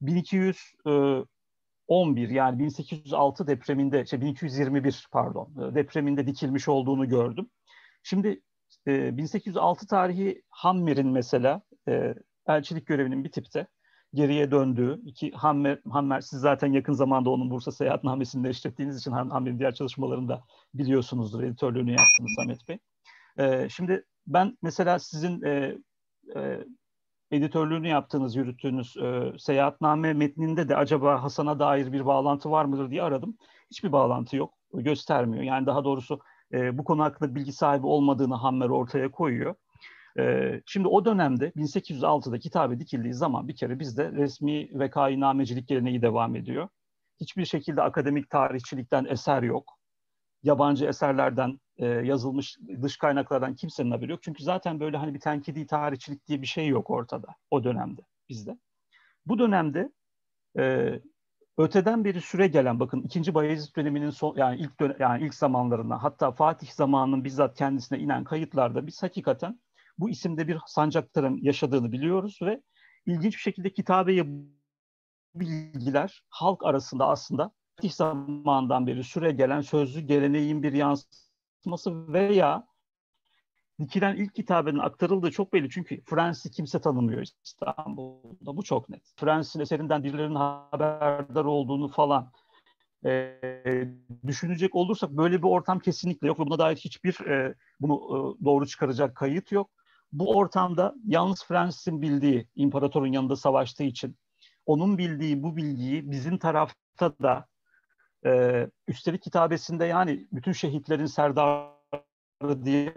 1200 0.00 0.58
e, 0.86 0.90
11 1.90 2.28
yani 2.28 2.58
1806 2.58 3.46
depreminde, 3.46 4.06
şey 4.06 4.20
1221 4.20 5.08
pardon 5.12 5.54
e, 5.58 5.74
depreminde 5.74 6.26
dikilmiş 6.26 6.68
olduğunu 6.68 7.08
gördüm. 7.08 7.50
Şimdi 8.02 8.42
e, 8.86 9.16
1806 9.16 9.86
tarihi 9.86 10.42
Hammer'in 10.48 11.08
mesela 11.08 11.62
e, 11.88 12.14
elçilik 12.46 12.86
görevinin 12.86 13.24
bir 13.24 13.32
tipte 13.32 13.66
geriye 14.14 14.50
döndüğü 14.50 15.00
iki 15.04 15.30
Hammer, 15.30 15.78
Hammer 15.90 16.20
siz 16.20 16.40
zaten 16.40 16.72
yakın 16.72 16.92
zamanda 16.92 17.30
onun 17.30 17.50
Bursa 17.50 17.72
Seyahatnamesi'ni 17.72 18.44
de 18.44 18.50
işlettiğiniz 18.50 18.98
için 18.98 19.12
Hammer'in 19.12 19.58
diğer 19.58 19.74
çalışmalarını 19.74 20.28
da 20.28 20.44
biliyorsunuzdur. 20.74 21.42
Editörlüğünü 21.42 21.90
yaptınız 21.90 22.32
Samet 22.36 22.68
Bey. 22.68 22.78
E, 23.38 23.68
şimdi 23.68 24.04
ben 24.26 24.58
mesela 24.62 24.98
sizin 24.98 25.42
e, 25.42 25.76
e, 26.36 26.64
editörlüğünü 27.30 27.88
yaptığınız, 27.88 28.36
yürüttüğünüz 28.36 28.96
e, 28.96 29.32
seyahatname 29.38 30.12
metninde 30.12 30.68
de 30.68 30.76
acaba 30.76 31.22
Hasan'a 31.22 31.58
dair 31.58 31.92
bir 31.92 32.06
bağlantı 32.06 32.50
var 32.50 32.64
mıdır 32.64 32.90
diye 32.90 33.02
aradım. 33.02 33.36
Hiçbir 33.70 33.92
bağlantı 33.92 34.36
yok, 34.36 34.54
göstermiyor. 34.74 35.44
Yani 35.44 35.66
daha 35.66 35.84
doğrusu 35.84 36.20
e, 36.52 36.78
bu 36.78 36.84
konu 36.84 37.02
hakkında 37.02 37.34
bilgi 37.34 37.52
sahibi 37.52 37.86
olmadığını 37.86 38.34
Hammer 38.34 38.68
ortaya 38.68 39.10
koyuyor. 39.10 39.54
E, 40.18 40.52
şimdi 40.66 40.88
o 40.88 41.04
dönemde 41.04 41.48
1806'da 41.48 42.38
kitabe 42.38 42.80
dikildiği 42.80 43.14
zaman 43.14 43.48
bir 43.48 43.56
kere 43.56 43.78
bizde 43.78 44.12
resmi 44.12 44.68
vekainamecilik 44.80 45.68
geleneği 45.68 46.02
devam 46.02 46.36
ediyor. 46.36 46.68
Hiçbir 47.20 47.44
şekilde 47.44 47.82
akademik 47.82 48.30
tarihçilikten 48.30 49.04
eser 49.04 49.42
yok. 49.42 49.79
Yabancı 50.42 50.84
eserlerden 50.84 51.60
e, 51.76 51.86
yazılmış 51.86 52.58
dış 52.82 52.96
kaynaklardan 52.96 53.54
kimsenin 53.54 53.90
haberi 53.90 54.10
yok. 54.10 54.22
Çünkü 54.22 54.42
zaten 54.42 54.80
böyle 54.80 54.96
hani 54.96 55.14
bir 55.14 55.20
tenkidi 55.20 55.66
tarihçilik 55.66 56.26
diye 56.26 56.42
bir 56.42 56.46
şey 56.46 56.68
yok 56.68 56.90
ortada 56.90 57.28
o 57.50 57.64
dönemde 57.64 58.02
bizde. 58.28 58.58
Bu 59.26 59.38
dönemde 59.38 59.92
e, 60.58 60.94
öteden 61.58 62.04
beri 62.04 62.20
süre 62.20 62.46
gelen 62.46 62.80
bakın 62.80 63.02
ikinci 63.02 63.34
Bayezid 63.34 63.76
döneminin 63.76 64.10
son 64.10 64.36
yani 64.36 64.60
ilk 64.60 64.80
dönem, 64.80 64.96
yani 65.00 65.24
ilk 65.24 65.34
zamanlarına 65.34 66.02
hatta 66.02 66.32
Fatih 66.32 66.70
zamanının 66.70 67.24
bizzat 67.24 67.58
kendisine 67.58 67.98
inen 67.98 68.24
kayıtlarda 68.24 68.86
biz 68.86 69.02
hakikaten 69.02 69.60
bu 69.98 70.10
isimde 70.10 70.48
bir 70.48 70.58
sancaktarın 70.66 71.38
yaşadığını 71.42 71.92
biliyoruz 71.92 72.38
ve 72.42 72.62
ilginç 73.06 73.34
bir 73.34 73.40
şekilde 73.40 73.72
kitabeye 73.72 74.26
bilgiler 75.34 76.24
halk 76.28 76.64
arasında 76.64 77.08
aslında 77.08 77.52
Fatih 77.80 77.92
zamanından 77.92 78.86
beri 78.86 79.04
süre 79.04 79.32
gelen 79.32 79.60
sözlü 79.60 80.00
geleneğin 80.00 80.62
bir 80.62 80.72
yansıması 80.72 82.12
veya 82.12 82.66
dikilen 83.80 84.16
ilk 84.16 84.34
kitabenin 84.34 84.78
aktarıldığı 84.78 85.30
çok 85.30 85.52
belli. 85.52 85.70
Çünkü 85.70 86.00
Fransız 86.04 86.50
kimse 86.50 86.80
tanımıyor 86.80 87.26
İstanbul'da. 87.44 88.56
Bu 88.56 88.62
çok 88.62 88.88
net. 88.88 89.02
Fransız'ın 89.16 89.60
eserinden 89.60 90.04
birilerinin 90.04 90.34
haberdar 90.34 91.44
olduğunu 91.44 91.88
falan 91.88 92.32
e, 93.04 93.38
düşünecek 94.26 94.74
olursak 94.74 95.10
böyle 95.10 95.38
bir 95.38 95.48
ortam 95.48 95.78
kesinlikle 95.78 96.26
yok 96.26 96.38
buna 96.38 96.58
dair 96.58 96.76
hiçbir 96.76 97.26
e, 97.26 97.54
bunu 97.80 97.94
e, 97.94 98.44
doğru 98.44 98.66
çıkaracak 98.66 99.16
kayıt 99.16 99.52
yok. 99.52 99.70
Bu 100.12 100.36
ortamda 100.36 100.94
yalnız 101.06 101.44
Fransız'ın 101.44 102.02
bildiği 102.02 102.48
imparatorun 102.54 103.12
yanında 103.12 103.36
savaştığı 103.36 103.84
için 103.84 104.16
onun 104.66 104.98
bildiği 104.98 105.42
bu 105.42 105.56
bilgiyi 105.56 106.10
bizim 106.10 106.38
tarafta 106.38 107.18
da 107.22 107.50
E, 108.26 108.66
üstelik 108.88 109.22
kitabesinde 109.22 109.84
yani 109.84 110.26
bütün 110.32 110.52
şehitlerin 110.52 111.06
serdarı 111.06 112.64
diye 112.64 112.94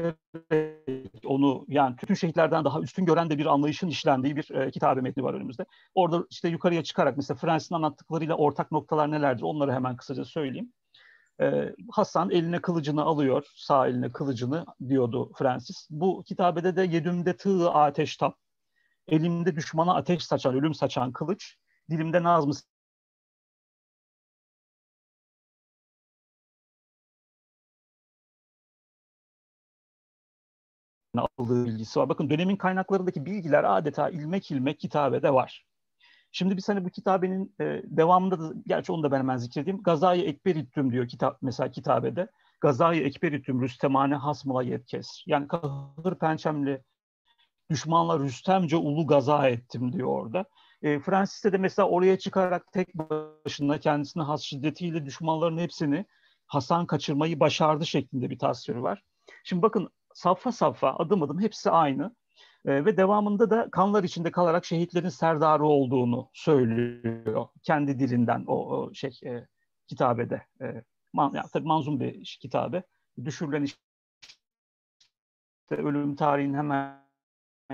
onu 1.25 1.65
yani 1.67 1.95
bütün 2.01 2.13
şehitlerden 2.13 2.65
daha 2.65 2.79
üstün 2.79 3.05
gören 3.05 3.29
de 3.29 3.37
bir 3.37 3.45
anlayışın 3.45 3.87
işlendiği 3.87 4.35
bir 4.35 4.51
e, 4.51 4.71
kitabe 4.71 5.01
metni 5.01 5.23
var 5.23 5.33
önümüzde. 5.33 5.65
Orada 5.95 6.25
işte 6.29 6.49
yukarıya 6.49 6.83
çıkarak 6.83 7.17
mesela 7.17 7.37
Fransız'ın 7.37 7.75
anlattıklarıyla 7.75 8.35
ortak 8.35 8.71
noktalar 8.71 9.11
nelerdir 9.11 9.43
onları 9.43 9.73
hemen 9.73 9.95
kısaca 9.95 10.25
söyleyeyim. 10.25 10.73
Ee, 11.41 11.75
Hasan 11.91 12.29
eline 12.29 12.61
kılıcını 12.61 13.01
alıyor, 13.01 13.45
sağ 13.55 13.87
eline 13.87 14.11
kılıcını 14.11 14.65
diyordu 14.89 15.31
Francis. 15.37 15.87
Bu 15.89 16.23
kitabede 16.23 16.75
de 16.75 16.81
yedümde 16.81 17.37
tığ 17.37 17.71
ateş 17.71 18.17
tap, 18.17 18.37
elimde 19.07 19.55
düşmana 19.55 19.95
ateş 19.95 20.23
saçan, 20.23 20.55
ölüm 20.55 20.73
saçan 20.73 21.11
kılıç, 21.11 21.57
dilimde 21.89 22.23
nazmı 22.23 22.53
aldığı 31.17 31.65
bilgisi 31.65 31.99
var. 31.99 32.09
Bakın 32.09 32.29
dönemin 32.29 32.55
kaynaklarındaki 32.55 33.25
bilgiler 33.25 33.63
adeta 33.77 34.09
ilmek 34.09 34.51
ilmek 34.51 34.79
kitabede 34.79 35.33
var. 35.33 35.65
Şimdi 36.31 36.57
biz 36.57 36.69
hani 36.69 36.85
bu 36.85 36.89
kitabenin 36.89 37.55
e, 37.61 37.81
devamında 37.85 38.39
da, 38.39 38.53
gerçi 38.67 38.91
onu 38.91 39.03
da 39.03 39.11
ben 39.11 39.19
hemen 39.19 39.37
zikredeyim. 39.37 39.83
Gazayı 39.83 40.23
Ekberitüm 40.23 40.91
diyor 40.91 41.07
kitap 41.07 41.37
mesela 41.41 41.71
kitabede. 41.71 42.27
Gazayı 42.61 43.03
Ekberitüm 43.03 43.61
Rüstemane 43.61 44.15
Hasmula 44.15 44.63
Yetkes. 44.63 45.23
Yani 45.25 45.47
kahır 45.47 46.15
pençemli 46.15 46.83
düşmanla 47.69 48.19
Rüstemce 48.19 48.77
ulu 48.77 49.07
gaza 49.07 49.49
ettim 49.49 49.93
diyor 49.93 50.07
orada. 50.07 50.45
E, 50.81 50.99
Francis'te 50.99 51.51
de 51.51 51.57
mesela 51.57 51.89
oraya 51.89 52.19
çıkarak 52.19 52.71
tek 52.71 52.95
başına 52.95 53.77
kendisine 53.77 54.23
has 54.23 54.41
şiddetiyle 54.41 55.05
düşmanların 55.05 55.57
hepsini 55.57 56.05
Hasan 56.47 56.85
kaçırmayı 56.85 57.39
başardı 57.39 57.85
şeklinde 57.85 58.29
bir 58.29 58.39
tasviri 58.39 58.83
var. 58.83 59.03
Şimdi 59.43 59.61
bakın 59.61 59.89
safha 60.13 60.51
safha 60.51 60.95
adım 60.99 61.23
adım 61.23 61.41
hepsi 61.41 61.71
aynı. 61.71 62.15
E, 62.65 62.85
ve 62.85 62.97
devamında 62.97 63.49
da 63.49 63.69
kanlar 63.71 64.03
içinde 64.03 64.31
kalarak 64.31 64.65
şehitlerin 64.65 65.09
serdarı 65.09 65.65
olduğunu 65.65 66.29
söylüyor. 66.33 67.47
Kendi 67.63 67.99
dilinden 67.99 68.43
o, 68.47 68.55
o 68.55 68.93
şey 68.93 69.19
e, 69.25 69.47
kitabede. 69.87 70.45
E, 70.61 70.83
man, 71.13 71.31
yani 71.33 71.47
tabii 71.53 71.67
manzum 71.67 71.99
bir 71.99 72.37
kitabe. 72.41 72.83
Düşürülen 73.25 73.63
işte 73.63 73.77
ölüm 75.69 76.15
tarihinin 76.15 76.57
hemen 76.57 77.03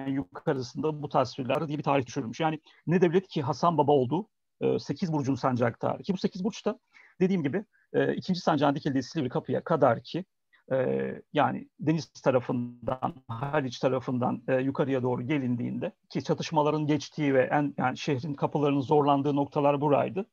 yukarısında 0.07 1.01
bu 1.03 1.09
tasvirler 1.09 1.67
diye 1.67 1.77
bir 1.77 1.83
tarih 1.83 2.05
düşürülmüş. 2.05 2.39
Yani 2.39 2.59
ne 2.87 3.01
devlet 3.01 3.27
ki 3.27 3.41
Hasan 3.41 3.77
Baba 3.77 3.91
oldu. 3.91 4.27
E, 4.61 4.79
8 4.79 5.13
burcun 5.13 5.35
sancak 5.35 5.79
tarihi. 5.79 6.03
Ki 6.03 6.13
bu 6.13 6.17
8 6.17 6.43
burç 6.43 6.65
da 6.65 6.79
dediğim 7.19 7.43
gibi 7.43 7.65
e, 7.93 8.15
ikinci 8.15 8.39
sancağın 8.39 8.75
dikildiği 8.75 9.03
Silivri 9.03 9.29
kapıya 9.29 9.63
kadar 9.63 10.03
ki 10.03 10.25
e, 10.71 11.21
yani 11.33 11.69
deniz 11.79 12.09
tarafından, 12.09 13.13
Haliç 13.27 13.79
tarafından 13.79 14.43
e, 14.47 14.55
yukarıya 14.55 15.03
doğru 15.03 15.21
gelindiğinde 15.21 15.91
ki 16.09 16.23
çatışmaların 16.23 16.87
geçtiği 16.87 17.33
ve 17.33 17.49
en 17.51 17.73
yani 17.77 17.97
şehrin 17.97 18.33
kapılarının 18.33 18.81
zorlandığı 18.81 19.35
noktalar 19.35 19.81
buraydı. 19.81 20.25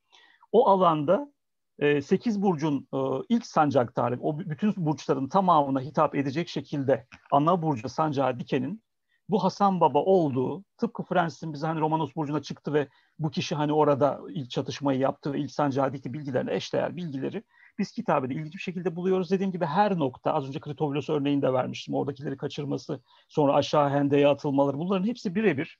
O 0.53 0.69
alanda 0.69 1.33
e, 1.79 2.03
8 2.03 2.43
burcun 2.43 2.89
e, 2.95 2.99
ilk 3.29 3.47
sancak 3.47 3.95
tarihi, 3.95 4.21
o 4.23 4.39
bütün 4.39 4.75
burçların 4.77 5.29
tamamına 5.29 5.81
hitap 5.81 6.15
edecek 6.15 6.49
şekilde 6.49 7.07
ana 7.33 7.63
burcu 7.63 7.89
sancağı 7.89 8.39
dikenin 8.39 8.83
bu 9.29 9.45
Hasan 9.45 9.81
Baba 9.81 9.99
olduğu, 9.99 10.65
tıpkı 10.79 11.03
Fransız'ın 11.03 11.53
bize 11.53 11.67
hani 11.67 11.81
Romanos 11.81 12.17
Burcu'na 12.17 12.43
çıktı 12.43 12.73
ve 12.73 12.89
bu 13.19 13.31
kişi 13.31 13.55
hani 13.55 13.73
orada 13.73 14.21
ilk 14.29 14.51
çatışmayı 14.51 15.01
yaptı 15.01 15.33
ve 15.33 15.39
ilk 15.39 15.51
sancağı 15.51 15.93
dikti 15.93 16.13
bilgilerine 16.13 16.55
eşdeğer 16.55 16.97
bilgileri 16.97 17.43
biz 17.79 17.93
kitabede 17.93 18.35
ilginç 18.35 18.55
bir 18.55 18.61
şekilde 18.61 18.97
buluyoruz. 18.97 19.31
Dediğim 19.31 19.53
gibi 19.53 19.65
her 19.65 19.99
nokta, 19.99 20.33
az 20.33 20.49
önce 20.49 20.61
Kritovlos 20.61 21.09
örneğini 21.09 21.43
de 21.43 21.53
vermiştim. 21.53 21.95
Oradakileri 21.95 22.37
kaçırması, 22.37 23.01
sonra 23.29 23.55
aşağı 23.55 23.91
hendeye 23.91 24.29
atılmaları 24.29 24.79
bunların 24.79 25.07
hepsi 25.07 25.35
birebir 25.35 25.79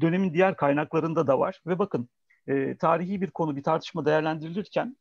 dönemin 0.00 0.34
diğer 0.34 0.56
kaynaklarında 0.56 1.26
da 1.26 1.38
var. 1.38 1.60
Ve 1.66 1.78
bakın 1.78 2.08
e, 2.46 2.76
tarihi 2.76 3.20
bir 3.20 3.30
konu, 3.30 3.56
bir 3.56 3.62
tartışma 3.62 4.06
değerlendirilirken 4.06 4.96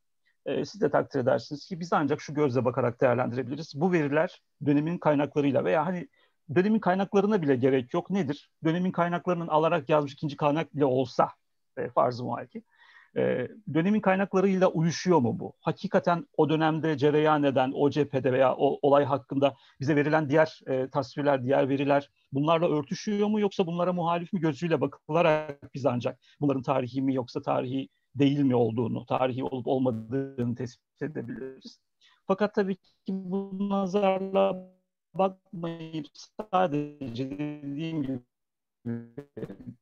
e, 0.46 0.66
siz 0.66 0.82
de 0.82 0.90
takdir 0.90 1.20
edersiniz 1.20 1.66
ki 1.66 1.80
biz 1.80 1.94
ancak 1.94 2.22
şu 2.22 2.34
gözle 2.34 2.66
bakarak 2.66 3.02
değerlendirebiliriz. 3.02 3.72
Bu 3.76 3.92
veriler 3.92 4.42
dönemin 4.66 4.98
kaynaklarıyla 4.98 5.66
veya 5.66 5.86
hani 5.86 6.08
dönemin 6.56 6.80
kaynaklarına 6.80 7.42
bile 7.42 7.56
gerek 7.56 7.94
yok. 7.94 8.10
Nedir? 8.10 8.50
Dönemin 8.64 8.92
kaynaklarının 8.92 9.48
alarak 9.48 9.90
yazmış 9.90 10.14
ikinci 10.14 10.38
kaynak 10.38 10.76
bile 10.76 10.86
olsa 10.86 11.30
e, 11.78 11.90
farz-ı 11.90 12.24
muhalki 12.24 12.64
e, 13.18 13.48
dönemin 13.74 14.02
kaynaklarıyla 14.02 14.68
uyuşuyor 14.68 15.20
mu 15.20 15.40
bu? 15.40 15.54
Hakikaten 15.62 16.28
o 16.38 16.50
dönemde 16.50 16.98
cereyan 16.98 17.44
eden 17.44 17.72
o 17.76 17.90
cephede 17.90 18.34
veya 18.34 18.56
o 18.56 18.80
olay 18.82 19.04
hakkında 19.06 19.56
bize 19.80 19.96
verilen 19.96 20.30
diğer 20.30 20.60
e, 20.68 20.90
tasvirler, 20.90 21.44
diğer 21.44 21.70
veriler 21.70 22.10
bunlarla 22.32 22.70
örtüşüyor 22.70 23.28
mu 23.28 23.40
yoksa 23.40 23.68
bunlara 23.68 23.94
muhalif 23.94 24.34
mi 24.34 24.40
gözüyle 24.40 24.82
bakılarak 24.82 25.74
biz 25.74 25.86
ancak 25.86 26.20
bunların 26.42 26.62
tarihi 26.62 27.02
mi 27.02 27.16
yoksa 27.16 27.42
tarihi 27.42 27.90
değil 28.16 28.40
mi 28.40 28.56
olduğunu, 28.56 29.06
tarihi 29.06 29.44
olup 29.44 29.68
olmadığını 29.68 30.56
tespit 30.56 31.02
edebiliriz. 31.02 31.80
Fakat 32.28 32.56
tabii 32.56 32.76
ki 32.76 32.84
bu 33.08 33.70
nazarla 33.70 34.74
bakmayıp 35.14 36.08
sadece 36.52 37.30
dediğim 37.32 38.04
gibi 38.04 38.20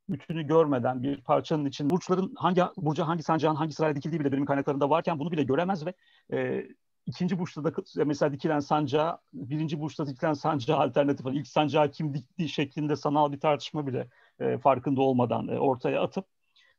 bütünü 0.09 0.47
görmeden 0.47 1.03
bir 1.03 1.21
parçanın 1.21 1.65
için 1.65 1.89
burçların 1.89 2.33
hangi 2.35 2.61
burca 2.77 3.07
hangi 3.07 3.23
sancağın 3.23 3.55
hangi 3.55 3.73
sırayla 3.73 3.95
dikildiği 3.95 4.19
bile 4.19 4.31
benim 4.31 4.45
kaynaklarında 4.45 4.89
varken 4.89 5.19
bunu 5.19 5.31
bile 5.31 5.43
göremez 5.43 5.85
ve 5.85 5.93
e, 6.33 6.67
ikinci 7.05 7.39
burçta 7.39 7.63
da 7.63 7.71
mesela 8.05 8.33
dikilen 8.33 8.59
sancağı 8.59 9.17
birinci 9.33 9.79
burçta 9.79 10.07
dikilen 10.07 10.33
sancağı 10.33 10.77
alternatif 10.77 11.25
ilk 11.25 11.47
sancağı 11.47 11.91
kim 11.91 12.13
diktiği 12.13 12.49
şeklinde 12.49 12.95
sanal 12.95 13.31
bir 13.31 13.39
tartışma 13.39 13.87
bile 13.87 14.07
e, 14.39 14.57
farkında 14.57 15.01
olmadan 15.01 15.47
e, 15.47 15.59
ortaya 15.59 16.01
atıp 16.01 16.25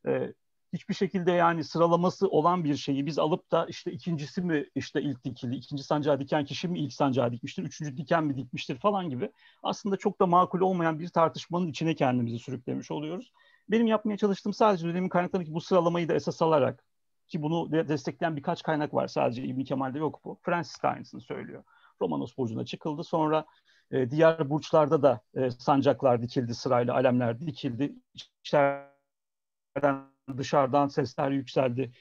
e, 0.07 0.33
hiçbir 0.73 0.93
şekilde 0.93 1.31
yani 1.31 1.63
sıralaması 1.63 2.27
olan 2.27 2.63
bir 2.63 2.75
şeyi 2.75 3.05
biz 3.05 3.19
alıp 3.19 3.51
da 3.51 3.65
işte 3.69 3.91
ikincisi 3.91 4.41
mi 4.41 4.65
işte 4.75 5.01
ilk 5.01 5.23
dikili, 5.23 5.55
ikinci 5.55 5.83
sancağı 5.83 6.19
diken 6.19 6.45
kişi 6.45 6.67
mi 6.67 6.79
ilk 6.79 6.93
sancağı 6.93 7.31
dikmiştir, 7.31 7.63
üçüncü 7.63 7.97
diken 7.97 8.23
mi 8.23 8.37
dikmiştir 8.37 8.79
falan 8.79 9.09
gibi 9.09 9.31
aslında 9.63 9.97
çok 9.97 10.19
da 10.19 10.25
makul 10.25 10.59
olmayan 10.59 10.99
bir 10.99 11.09
tartışmanın 11.09 11.67
içine 11.67 11.95
kendimizi 11.95 12.39
sürüklemiş 12.39 12.91
oluyoruz. 12.91 13.33
Benim 13.69 13.87
yapmaya 13.87 14.17
çalıştığım 14.17 14.53
sadece 14.53 14.87
dönemin 14.87 15.09
kaynaklarındaki 15.09 15.53
bu 15.53 15.61
sıralamayı 15.61 16.09
da 16.09 16.13
esas 16.13 16.41
alarak 16.41 16.83
ki 17.27 17.41
bunu 17.41 17.71
destekleyen 17.71 18.35
birkaç 18.35 18.63
kaynak 18.63 18.93
var 18.93 19.07
sadece 19.07 19.43
İbn 19.43 19.63
Kemal'de 19.63 19.99
yok 19.99 20.21
bu. 20.25 20.39
Francis 20.41 20.83
de 20.83 21.19
söylüyor. 21.19 21.63
Romanos 22.01 22.37
burcuna 22.37 22.65
çıkıldı. 22.65 23.03
Sonra 23.03 23.45
e, 23.91 24.11
diğer 24.11 24.49
burçlarda 24.49 25.01
da 25.01 25.21
e, 25.35 25.51
sancaklar 25.51 26.21
dikildi 26.21 26.55
sırayla, 26.55 26.93
alemler 26.93 27.39
dikildi. 27.39 27.95
İçeriden 28.43 30.12
dışarıdan 30.37 30.87
sesler 30.87 31.31
yükseldi. 31.31 31.91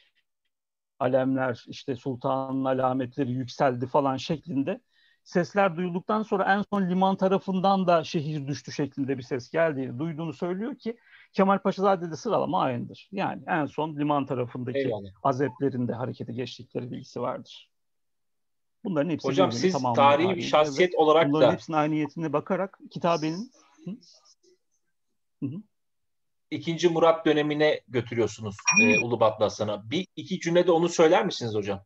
Alemler 0.98 1.64
işte 1.66 1.96
sultanın 1.96 2.64
alametleri 2.64 3.32
yükseldi 3.32 3.86
falan 3.86 4.16
şeklinde. 4.16 4.80
Sesler 5.24 5.76
duyulduktan 5.76 6.22
sonra 6.22 6.54
en 6.54 6.64
son 6.70 6.90
liman 6.90 7.16
tarafından 7.16 7.86
da 7.86 8.04
şehir 8.04 8.46
düştü 8.46 8.72
şeklinde 8.72 9.18
bir 9.18 9.22
ses 9.22 9.50
geldiğini 9.50 9.98
duyduğunu 9.98 10.32
söylüyor 10.32 10.76
ki 10.76 10.96
Kemal 11.32 11.58
Paşazade'de 11.58 12.16
sıralama 12.16 12.60
aynıdır. 12.60 13.08
Yani 13.12 13.42
en 13.46 13.66
son 13.66 13.96
liman 13.96 14.26
tarafındaki 14.26 14.78
Eyvallah. 14.78 15.10
azeplerinde 15.22 15.92
harekete 15.92 16.32
geçtikleri 16.32 16.90
bilgisi 16.90 17.20
vardır. 17.20 17.70
Bunların 18.84 19.10
hepsi 19.10 19.28
Hocam 19.28 19.52
siz 19.52 19.82
tarihi 19.94 20.36
bir 20.36 20.42
şahsiyet 20.42 20.94
olarak 20.94 21.28
bunların 21.28 21.34
da 21.34 21.38
bunların 21.38 21.52
hepsinin 21.52 21.76
aynı 21.76 21.94
niyetine 21.94 22.32
bakarak 22.32 22.78
kitabenin 22.90 23.50
Hı? 23.84 23.90
Hı 25.42 25.62
ikinci 26.52 26.88
Murat 26.88 27.26
dönemine 27.26 27.80
götürüyorsunuz 27.88 28.56
e, 28.82 28.98
Ulubatlı 28.98 29.44
Hasan'a. 29.44 29.90
Bir 29.90 30.06
iki 30.16 30.40
cümlede 30.40 30.72
onu 30.72 30.88
söyler 30.88 31.24
misiniz 31.24 31.54
hocam? 31.54 31.84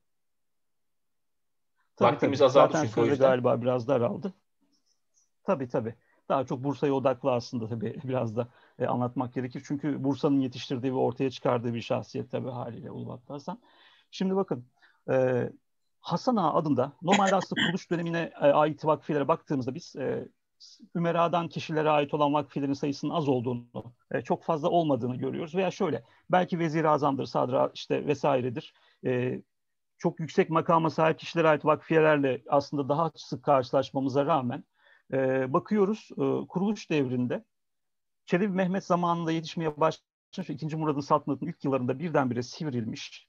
Tabii, 1.96 2.12
Vaktimiz 2.12 2.38
tabii. 2.38 2.46
azaldı 2.46 2.72
Zaten 2.72 2.86
çünkü 2.86 3.00
o 3.00 3.04
yüzden. 3.04 3.28
galiba 3.28 3.62
biraz 3.62 3.88
daraldı. 3.88 4.34
Tabii 5.44 5.68
tabii. 5.68 5.94
Daha 6.28 6.46
çok 6.46 6.64
Bursa'ya 6.64 6.92
odaklı 6.92 7.32
aslında 7.32 7.68
tabii 7.68 8.00
biraz 8.04 8.36
da 8.36 8.48
e, 8.78 8.86
anlatmak 8.86 9.34
gerekir. 9.34 9.62
Çünkü 9.66 10.04
Bursa'nın 10.04 10.40
yetiştirdiği 10.40 10.92
ve 10.92 10.96
ortaya 10.96 11.30
çıkardığı 11.30 11.74
bir 11.74 11.80
şahsiyet 11.80 12.30
tabii 12.30 12.50
haliyle 12.50 12.90
Ulubatlı 12.90 13.34
Hasan. 13.34 13.58
Şimdi 14.10 14.36
bakın 14.36 14.66
e, 15.10 15.48
Hasan 16.00 16.36
Ağa 16.36 16.54
adında 16.54 16.92
normalde 17.02 17.34
aslında 17.34 17.62
kuruluş 17.62 17.90
dönemine 17.90 18.32
e, 18.40 18.46
ait 18.46 18.84
vakfiyelere 18.84 19.28
baktığımızda 19.28 19.74
biz 19.74 19.96
e, 19.96 20.28
Ümera'dan 20.96 21.48
kişilere 21.48 21.90
ait 21.90 22.14
olan 22.14 22.32
vakfelerin 22.32 22.72
sayısının 22.72 23.10
az 23.12 23.28
olduğunu, 23.28 23.94
e, 24.10 24.20
çok 24.22 24.44
fazla 24.44 24.68
olmadığını 24.68 25.16
görüyoruz. 25.16 25.54
Veya 25.54 25.70
şöyle, 25.70 26.04
belki 26.30 26.58
vezir 26.58 26.84
azamdır, 26.84 27.24
sadra 27.26 27.70
işte 27.74 28.06
vesairedir. 28.06 28.74
E, 29.06 29.42
çok 29.98 30.20
yüksek 30.20 30.50
makama 30.50 30.90
sahip 30.90 31.18
kişilere 31.18 31.48
ait 31.48 31.64
vakfiyelerle 31.64 32.42
aslında 32.48 32.88
daha 32.88 33.12
sık 33.16 33.44
karşılaşmamıza 33.44 34.26
rağmen 34.26 34.64
e, 35.12 35.52
bakıyoruz 35.52 36.08
e, 36.12 36.46
kuruluş 36.48 36.90
devrinde 36.90 37.44
Çelebi 38.26 38.52
Mehmet 38.52 38.84
zamanında 38.84 39.32
yetişmeye 39.32 39.80
başlamış 39.80 40.50
2. 40.50 40.76
Murad'ın 40.76 41.00
saltanatının 41.00 41.50
ilk 41.50 41.64
yıllarında 41.64 41.98
birdenbire 41.98 42.42
sivrilmiş 42.42 43.28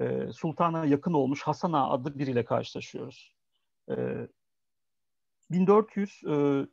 e, 0.00 0.32
sultana 0.32 0.86
yakın 0.86 1.12
olmuş 1.12 1.42
Hasan 1.42 1.72
Ağa 1.72 1.90
adlı 1.90 2.18
biriyle 2.18 2.44
karşılaşıyoruz. 2.44 3.34
E, 3.90 3.94
1400 5.50 6.22
e, 6.28 6.66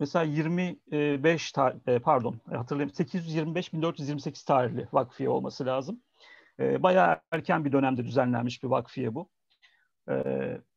mesela 0.00 0.24
25 0.24 1.52
tar- 1.52 1.76
e, 1.86 1.98
pardon 1.98 2.40
hatırlayayım 2.50 2.92
825-1428 2.94 4.44
tarihli 4.44 4.88
vakfiye 4.92 5.28
olması 5.28 5.66
lazım. 5.66 6.00
E, 6.60 6.82
bayağı 6.82 7.20
erken 7.32 7.64
bir 7.64 7.72
dönemde 7.72 8.04
düzenlenmiş 8.04 8.62
bir 8.62 8.68
vakfiye 8.68 9.14
bu. 9.14 9.28
E, 10.10 10.14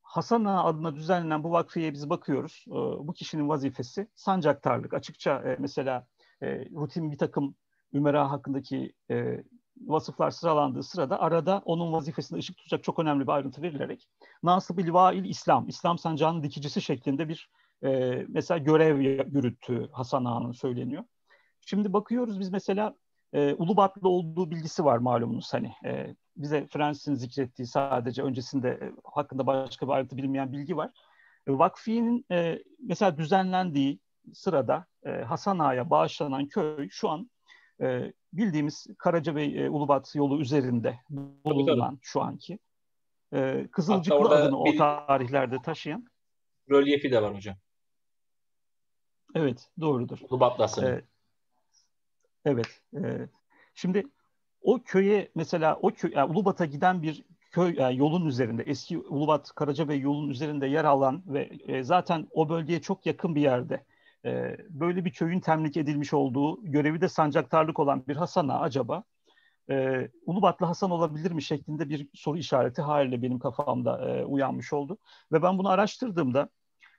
Hasan 0.01 0.45
Ağa 0.45 0.63
adına 0.63 0.95
düzenlenen 0.95 1.43
bu 1.43 1.51
vakfiyeye 1.51 1.93
biz 1.93 2.09
bakıyoruz. 2.09 2.65
E, 2.67 2.71
bu 3.07 3.13
kişinin 3.13 3.49
vazifesi 3.49 4.07
sancaktarlık. 4.15 4.93
Açıkça 4.93 5.41
e, 5.41 5.55
mesela 5.59 6.07
e, 6.41 6.65
rutin 6.69 7.12
bir 7.12 7.17
takım 7.17 7.55
Ümera 7.93 8.31
hakkındaki 8.31 8.93
e, 9.12 9.43
vasıflar 9.89 10.32
sıralandığı 10.32 10.84
sırada 10.84 11.21
arada 11.21 11.62
onun 11.65 11.93
vazifesine 11.93 12.39
ışık 12.39 12.58
tutacak 12.58 12.84
çok 12.84 12.99
önemli 12.99 13.23
bir 13.28 13.32
ayrıntı 13.32 13.62
verilerek 13.62 14.08
Nasıb-ı 14.43 14.82
Livail 14.82 15.25
İslam, 15.25 15.67
İslam 15.67 15.97
sancağının 15.97 16.43
dikicisi 16.43 16.82
şeklinde 16.82 17.30
bir 17.30 17.49
e, 17.84 17.89
mesela 18.28 18.58
görev 18.58 18.99
yürüttüğü 19.32 19.89
Hasan 19.91 20.25
Ağa'nın 20.25 20.52
söyleniyor. 20.52 21.04
Şimdi 21.65 21.93
bakıyoruz 21.93 22.39
biz 22.39 22.49
mesela 22.49 22.95
e, 23.34 23.54
Ulubatlı 23.54 24.10
olduğu 24.10 24.52
bilgisi 24.52 24.86
var 24.86 24.97
malumunuz 24.97 25.54
hani 25.54 25.73
e, 25.86 26.15
bize 26.38 26.67
Fransız'ın 26.67 27.15
zikrettiği 27.15 27.67
sadece 27.67 28.23
öncesinde 28.23 28.69
e, 28.69 28.93
hakkında 29.04 29.47
başka 29.47 29.88
bir 29.88 29.91
ayrıntı 29.91 30.17
bilinmeyen 30.17 30.52
bilgi 30.52 30.78
var. 30.78 30.89
E, 31.47 31.52
Vakfiye'nin 31.52 32.25
e, 32.32 32.63
mesela 32.80 33.17
düzenlendiği 33.17 33.99
sırada 34.34 34.86
e, 35.04 35.10
Hasan 35.10 35.60
Ağa'ya 35.60 35.89
bağışlanan 35.89 36.47
köy 36.47 36.89
şu 36.89 37.10
an 37.10 37.30
e, 37.81 38.13
bildiğimiz 38.33 38.87
Karacabey 38.97 39.65
e, 39.65 39.69
Ulubat 39.69 40.15
yolu 40.15 40.41
üzerinde 40.41 40.99
bulunan 41.45 41.99
şu 42.01 42.21
anki 42.21 42.59
e, 43.33 43.67
Kızılcıklı 43.71 44.29
adını 44.29 44.59
o 44.59 44.75
tarihlerde 44.75 45.61
taşıyan 45.61 46.07
rölyefi 46.69 47.11
de 47.11 47.21
var 47.21 47.35
hocam. 47.35 47.55
Evet, 49.35 49.69
doğrudur. 49.79 50.19
Ulubatlı 50.29 50.63
Hasan'ın. 50.63 50.87
Ee, 50.87 51.01
evet. 52.45 52.81
E, 52.93 53.29
şimdi 53.73 54.03
o 54.61 54.79
köye 54.83 55.31
mesela 55.35 55.79
o 55.81 55.91
köy, 55.91 56.11
yani 56.15 56.31
Ulubat'a 56.31 56.65
giden 56.65 57.01
bir 57.01 57.23
köy 57.51 57.75
yani 57.77 57.97
yolun 57.97 58.25
üzerinde 58.25 58.63
eski 58.63 58.99
Ulubat 58.99 59.55
Karacabey 59.55 59.99
yolun 59.99 60.29
üzerinde 60.29 60.67
yer 60.67 60.85
alan 60.85 61.23
ve 61.27 61.49
e, 61.67 61.83
zaten 61.83 62.27
o 62.31 62.49
bölgeye 62.49 62.81
çok 62.81 63.05
yakın 63.05 63.35
bir 63.35 63.41
yerde 63.41 63.85
e, 64.25 64.58
böyle 64.69 65.05
bir 65.05 65.12
köyün 65.12 65.39
temlik 65.39 65.77
edilmiş 65.77 66.13
olduğu 66.13 66.63
görevi 66.63 67.01
de 67.01 67.10
sancaktarlık 67.10 67.79
olan 67.79 68.08
bir 68.08 68.15
Hasan'a 68.15 68.60
acaba 68.60 69.03
e, 69.69 70.08
Ulubatlı 70.25 70.65
Hasan 70.65 70.91
olabilir 70.91 71.32
mi 71.32 71.41
şeklinde 71.41 71.89
bir 71.89 72.08
soru 72.13 72.38
işareti 72.38 72.82
haliyle 72.82 73.21
benim 73.21 73.39
kafamda 73.39 74.10
e, 74.10 74.25
uyanmış 74.25 74.73
oldu. 74.73 74.97
Ve 75.32 75.41
ben 75.41 75.58
bunu 75.58 75.69
araştırdığımda 75.69 76.49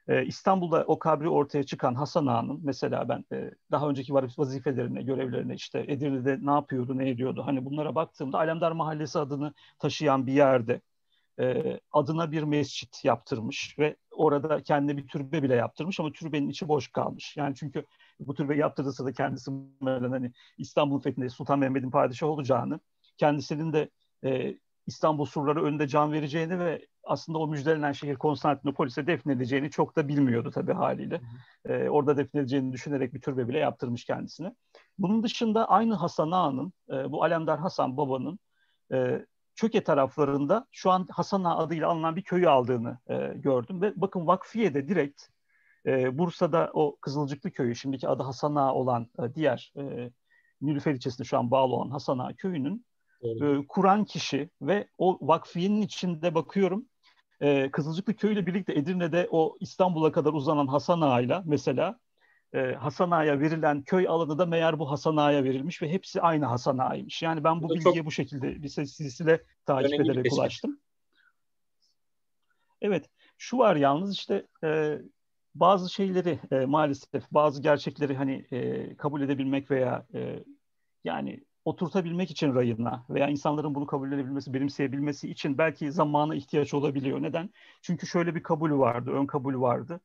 e, 0.09 0.27
İstanbul'da 0.27 0.85
o 0.87 0.99
kabri 0.99 1.29
ortaya 1.29 1.63
çıkan 1.65 1.95
Hasan 1.95 2.27
Ağa'nın 2.27 2.61
mesela 2.65 3.09
ben 3.09 3.25
e, 3.33 3.51
daha 3.71 3.89
önceki 3.89 4.15
vazifelerine, 4.15 5.03
görevlerine 5.03 5.55
işte 5.55 5.85
Edirne'de 5.89 6.39
ne 6.43 6.51
yapıyordu, 6.51 6.99
ne 6.99 7.11
ediyordu 7.11 7.43
hani 7.47 7.65
bunlara 7.65 7.95
baktığımda 7.95 8.39
Alemdar 8.39 8.73
Mahallesi 8.73 9.19
adını 9.19 9.55
taşıyan 9.79 10.27
bir 10.27 10.33
yerde 10.33 10.81
e, 11.41 11.81
adına 11.93 12.33
bir 12.33 12.43
mescit 12.43 13.05
yaptırmış 13.05 13.79
ve 13.79 13.97
orada 14.11 14.63
kendine 14.63 14.97
bir 14.97 15.07
türbe 15.07 15.43
bile 15.43 15.55
yaptırmış 15.55 16.01
ama 16.01 16.13
türbenin 16.13 16.49
içi 16.49 16.69
boş 16.69 16.89
kalmış. 16.89 17.37
Yani 17.37 17.55
çünkü 17.55 17.85
bu 18.21 18.35
türbe 18.35 18.57
yaptırdığı 18.57 18.93
sırada 18.93 19.13
kendisi 19.13 19.51
hani 19.81 20.33
İstanbul 20.59 21.01
fethinde 21.01 21.29
Sultan 21.29 21.59
Mehmet'in 21.59 21.91
padişah 21.91 22.27
olacağını, 22.27 22.81
kendisinin 23.17 23.73
de 23.73 23.91
e, 24.25 24.57
İstanbul 24.87 25.25
surları 25.25 25.65
önünde 25.65 25.89
can 25.89 26.13
vereceğini 26.13 26.59
ve 26.59 26.87
aslında 27.05 27.39
o 27.39 27.49
müjdelenen 27.49 27.93
şehir 27.93 28.17
Konstantinopolis'e 28.17 29.07
defnedileceğini 29.07 29.71
çok 29.71 29.97
da 29.97 30.09
bilmiyordu 30.09 30.51
tabii 30.51 30.73
haliyle. 30.73 31.21
Hı 31.65 31.73
hı. 31.73 31.73
E, 31.73 31.91
orada 31.91 32.17
defnedileceğini 32.17 32.73
düşünerek 32.73 33.15
bir 33.15 33.21
türbe 33.21 33.49
bile 33.49 33.59
yaptırmış 33.59 34.05
kendisine. 34.05 34.55
Bunun 34.99 35.23
dışında 35.23 35.69
aynı 35.69 35.95
Hasan 35.95 36.31
Ağa'nın, 36.31 36.73
e, 36.91 37.13
bu 37.13 37.23
Alemdar 37.23 37.59
Hasan 37.59 37.97
babanın 37.97 38.39
e, 38.93 39.27
Çöke 39.61 39.85
taraflarında 39.85 40.67
şu 40.73 40.91
an 40.91 41.07
Hasan 41.11 41.45
Ağa 41.45 41.57
adıyla 41.57 41.89
anılan 41.89 42.17
bir 42.17 42.23
köyü 42.23 42.49
aldığını 42.49 42.99
e, 43.09 43.15
gördüm. 43.35 43.83
Ve 43.83 43.93
bakın 43.97 44.27
Vakfiye'de 44.27 44.89
direkt 44.89 45.23
e, 45.87 46.19
Bursa'da 46.19 46.71
o 46.75 46.97
Kızılcıklı 47.01 47.51
köyü, 47.51 47.75
şimdiki 47.77 48.09
adı 48.09 48.23
Hasan 48.23 48.55
Ağa 48.55 48.75
olan 48.75 49.09
e, 49.19 49.35
diğer 49.35 49.73
e, 49.77 50.11
Nilüfer 50.61 50.95
ilçesinde 50.95 51.29
şu 51.29 51.39
an 51.39 51.51
bağlı 51.51 51.75
olan 51.75 51.91
Hasan 51.91 52.19
Ağa 52.19 52.33
köyünün 52.33 52.87
e, 53.23 53.67
kuran 53.69 54.05
kişi 54.05 54.51
ve 54.63 54.89
o 54.99 55.19
vakfiyenin 55.21 55.83
içinde 55.83 56.35
bakıyorum 56.35 56.87
e, 57.41 57.71
Kızılcıklı 57.71 58.15
köyüyle 58.15 58.47
birlikte 58.47 58.73
Edirne'de 58.73 59.29
o 59.31 59.57
İstanbul'a 59.61 60.13
kadar 60.13 60.33
uzanan 60.33 60.67
Hasan 60.67 61.01
Ağa'yla 61.01 61.43
mesela 61.47 61.99
e, 62.55 62.73
Hasan 62.73 63.11
Ağa'ya 63.11 63.41
verilen 63.41 63.83
köy 63.83 64.09
alanı 64.09 64.39
da 64.39 64.47
meğer 64.47 64.79
bu 64.79 64.91
Hasan 64.91 65.17
Ağa'ya 65.17 65.45
verilmiş 65.45 65.83
ve 65.83 65.93
hepsi 65.93 66.21
aynı 66.21 66.47
Hasan 66.47 66.79
Ağa'ymış. 66.79 67.23
Yani 67.23 67.45
ben 67.45 67.63
bu, 67.63 67.69
bu 67.69 67.75
bilgiye 67.75 68.07
bu 68.07 68.11
şekilde 68.11 68.63
bir 68.63 68.69
silsile 68.69 69.45
takip 69.67 70.01
ederek 70.01 70.25
bir 70.25 70.33
ulaştım. 70.33 70.81
Evet, 72.83 73.11
şu 73.39 73.59
var 73.59 73.77
yalnız 73.77 74.15
işte 74.15 74.47
e, 74.65 74.99
bazı 75.55 75.93
şeyleri 75.93 76.39
e, 76.51 76.67
maalesef 76.67 77.31
bazı 77.31 77.63
gerçekleri 77.63 78.17
hani 78.17 78.47
e, 78.51 78.97
kabul 78.97 79.23
edebilmek 79.23 79.71
veya 79.71 80.07
e, 80.15 80.45
yani 81.05 81.45
oturtabilmek 81.65 82.31
için 82.31 82.55
rayına 82.55 83.05
veya 83.11 83.29
insanların 83.29 83.75
bunu 83.75 83.87
kabul 83.87 84.13
edebilmesi, 84.13 84.55
benimseyebilmesi 84.55 85.31
için 85.31 85.59
belki 85.59 85.93
zamana 85.93 86.35
ihtiyaç 86.35 86.75
olabiliyor. 86.75 87.23
Neden? 87.23 87.51
Çünkü 87.83 88.07
şöyle 88.07 88.35
bir 88.35 88.43
kabul 88.43 88.71
vardı, 88.71 89.11
ön 89.11 89.27
kabul 89.27 89.61
vardı 89.61 90.01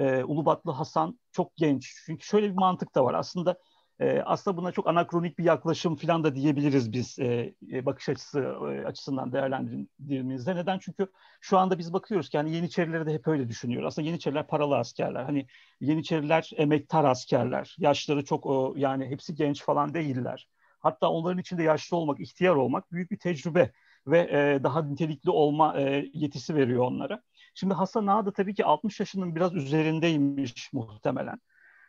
e, 0.00 0.24
Ulubatlı 0.24 0.70
Hasan 0.72 1.18
çok 1.32 1.56
genç. 1.56 1.94
Çünkü 2.06 2.26
şöyle 2.26 2.50
bir 2.50 2.56
mantık 2.56 2.94
da 2.94 3.04
var. 3.04 3.14
Aslında 3.14 3.58
e, 4.00 4.22
aslında 4.24 4.56
buna 4.56 4.72
çok 4.72 4.86
anakronik 4.88 5.38
bir 5.38 5.44
yaklaşım 5.44 5.96
falan 5.96 6.24
da 6.24 6.34
diyebiliriz 6.34 6.92
biz 6.92 7.18
e, 7.18 7.54
e 7.72 7.86
bakış 7.86 8.08
açısı 8.08 8.40
e, 8.40 8.86
açısından 8.86 9.32
değerlendirdiğimizde. 9.32 10.56
Neden? 10.56 10.78
Çünkü 10.78 11.06
şu 11.40 11.58
anda 11.58 11.78
biz 11.78 11.92
bakıyoruz 11.92 12.28
ki 12.28 12.36
yani 12.36 12.54
Yeniçerileri 12.54 13.06
de 13.06 13.12
hep 13.12 13.28
öyle 13.28 13.48
düşünüyor. 13.48 13.82
Aslında 13.82 14.06
Yeniçeriler 14.06 14.46
paralı 14.46 14.76
askerler. 14.78 15.24
Hani 15.24 15.46
Yeniçeriler 15.80 16.50
emektar 16.56 17.04
askerler. 17.04 17.76
Yaşları 17.78 18.24
çok 18.24 18.46
o 18.46 18.74
yani 18.76 19.06
hepsi 19.06 19.34
genç 19.34 19.62
falan 19.64 19.94
değiller. 19.94 20.48
Hatta 20.80 21.10
onların 21.10 21.38
içinde 21.38 21.62
yaşlı 21.62 21.96
olmak, 21.96 22.20
ihtiyar 22.20 22.54
olmak 22.54 22.92
büyük 22.92 23.10
bir 23.10 23.18
tecrübe 23.18 23.72
ve 24.06 24.18
e, 24.18 24.62
daha 24.62 24.82
nitelikli 24.82 25.30
olma 25.30 25.80
e, 25.80 26.10
yetisi 26.14 26.54
veriyor 26.54 26.84
onlara. 26.84 27.22
Şimdi 27.54 27.74
Hasan 27.74 28.06
Ağa 28.06 28.32
tabii 28.32 28.54
ki 28.54 28.64
60 28.64 29.00
yaşının 29.00 29.36
biraz 29.36 29.54
üzerindeymiş 29.54 30.72
muhtemelen. 30.72 31.40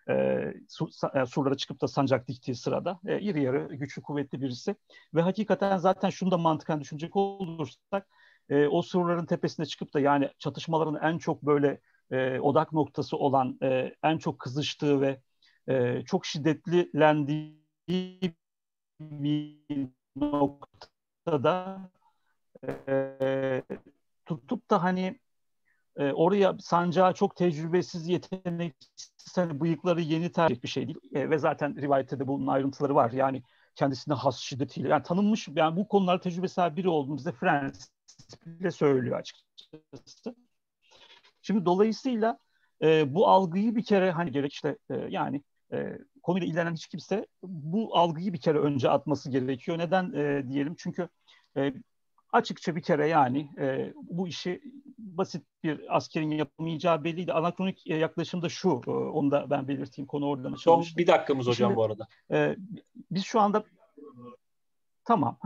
E, 0.10 0.46
sur, 0.70 0.90
surlara 1.28 1.58
çıkıp 1.58 1.82
da 1.82 1.88
sancak 1.88 2.28
diktiği 2.28 2.56
sırada 2.56 3.00
e, 3.06 3.20
iri 3.22 3.44
yarı 3.44 3.76
güçlü 3.76 4.02
kuvvetli 4.02 4.42
birisi 4.42 4.76
ve 5.14 5.22
hakikaten 5.22 5.78
zaten 5.78 6.10
şunu 6.10 6.32
da 6.32 6.38
mantıken 6.38 6.82
düşünecek 6.82 7.16
olursak 7.16 8.08
e, 8.50 8.68
o 8.68 8.82
surların 8.82 9.26
tepesine 9.26 9.66
çıkıp 9.66 9.94
da 9.94 10.00
yani 10.00 10.30
çatışmaların 10.40 11.14
en 11.14 11.18
çok 11.18 11.44
böyle 11.44 11.80
e, 12.12 12.40
odak 12.40 12.74
noktası 12.74 13.18
olan 13.18 13.58
e, 13.64 13.96
en 14.04 14.18
çok 14.18 14.40
kızıştığı 14.40 15.02
ve 15.02 15.22
e, 15.68 16.02
çok 16.06 16.26
şiddetlendiği 16.26 17.62
bir 19.02 19.58
noktada 20.16 21.90
e, 22.68 23.64
tutup 24.26 24.70
da 24.70 24.84
hani 24.84 25.20
e, 26.02 26.14
oraya 26.14 26.58
sancağı 26.60 27.14
çok 27.14 27.36
tecrübesiz, 27.36 28.08
yeteneksiz, 28.08 29.38
hani 29.38 29.60
bıyıkları 29.60 30.02
yeni 30.02 30.32
tercih 30.32 30.64
bir 30.64 30.68
şey 30.68 30.88
değil. 30.88 31.00
E, 31.14 31.30
ve 31.30 31.38
zaten 31.38 31.82
rivayette 31.82 32.20
de 32.20 32.28
bunun 32.28 32.48
ayrıntıları 32.48 32.96
var. 32.96 33.12
Yani 33.12 33.44
kendisine 33.76 34.14
has 34.14 34.38
şiddetiyle. 34.38 34.90
Yani 34.90 35.04
tanınmış, 35.04 35.48
yani 35.56 35.76
bu 35.76 35.88
konularda 35.88 36.22
tecrübesi 36.22 36.62
biri 36.76 36.90
olduğunu 36.90 37.18
bize 37.18 37.32
Francis 37.32 37.90
bile 38.46 38.72
söylüyor 38.72 39.20
açıkçası. 39.20 40.36
Şimdi 41.42 41.66
dolayısıyla 41.66 42.40
e, 42.82 43.14
bu 43.14 43.28
algıyı 43.28 43.76
bir 43.76 43.84
kere 43.84 44.12
hani 44.12 44.32
gerek 44.32 44.54
işte 44.54 44.78
e, 44.90 44.96
yani 44.96 45.44
e, 45.74 45.98
konuyla 46.24 46.48
ilgilenen 46.48 46.74
hiç 46.74 46.88
kimse 46.88 47.28
bu 47.44 47.98
algıyı 47.98 48.34
bir 48.34 48.42
kere 48.42 48.60
önce 48.60 48.90
atması 48.90 49.32
gerekiyor. 49.32 49.78
Neden 49.78 50.14
e, 50.14 50.48
diyelim? 50.48 50.76
Çünkü 50.78 51.10
e, 51.58 51.74
açıkça 52.32 52.76
bir 52.76 52.82
kere 52.82 53.08
yani 53.08 53.50
e, 53.58 53.94
bu 53.96 54.28
işi 54.28 54.62
basit 54.98 55.46
bir 55.64 55.96
askerin 55.96 56.32
yapamayacağı 56.32 57.04
belliydi. 57.04 57.34
Anakronik 57.34 57.88
e, 57.88 57.96
yaklaşım 57.96 58.42
da 58.42 58.50
şu, 58.50 58.82
e, 58.88 58.92
onu 58.92 59.32
da 59.32 59.50
ben 59.50 59.68
belirteyim. 59.68 60.08
Konu 60.08 60.26
oradan. 60.26 60.56
Son 60.56 60.86
bir 60.98 61.08
dakikamız 61.08 61.48
hocam 61.48 61.70
Şimdi, 61.70 61.76
bu 61.76 61.84
arada. 61.84 62.08
E, 62.32 62.56
biz 63.12 63.24
şu 63.24 63.40
anda 63.40 63.64
tamam. 65.06 65.38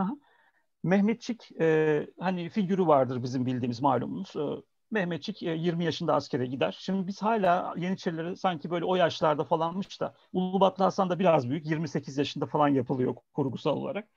Mehmetçik 0.84 1.52
e, 1.62 2.08
hani 2.20 2.50
figürü 2.50 2.88
vardır 2.88 3.24
bizim 3.24 3.46
bildiğimiz 3.46 3.82
malumunuz. 3.82 4.36
E, 4.36 4.64
Mehmetçik 4.92 5.44
e, 5.44 5.52
20 5.52 5.86
yaşında 5.86 6.16
askere 6.16 6.46
gider. 6.46 6.78
Şimdi 6.80 7.08
biz 7.08 7.22
hala 7.22 7.74
Yeniçerileri 7.78 8.38
sanki 8.38 8.70
böyle 8.70 8.86
o 8.86 8.96
yaşlarda 8.96 9.44
falanmış 9.44 10.02
da 10.02 10.16
Ulubatlı 10.34 10.84
Hasan 10.84 11.10
da 11.10 11.20
biraz 11.20 11.50
büyük 11.50 11.66
28 11.66 12.18
yaşında 12.18 12.46
falan 12.46 12.68
yapılıyor 12.68 13.16
kurgusal 13.34 13.78
olarak. 13.78 14.10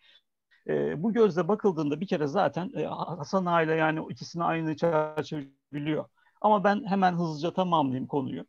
E, 0.68 1.02
bu 1.02 1.12
gözle 1.12 1.48
bakıldığında 1.48 2.00
bir 2.00 2.06
kere 2.06 2.26
zaten 2.26 2.72
e, 2.76 2.84
Hasan 2.84 3.46
Ağa 3.46 3.62
ile 3.62 3.74
yani 3.74 4.06
ikisini 4.10 4.44
aynı 4.44 4.76
çerçeve 4.76 5.48
biliyor. 5.72 6.04
Ama 6.40 6.64
ben 6.64 6.84
hemen 6.84 7.12
hızlıca 7.12 7.52
tamamlayayım 7.52 8.06
konuyu. 8.06 8.44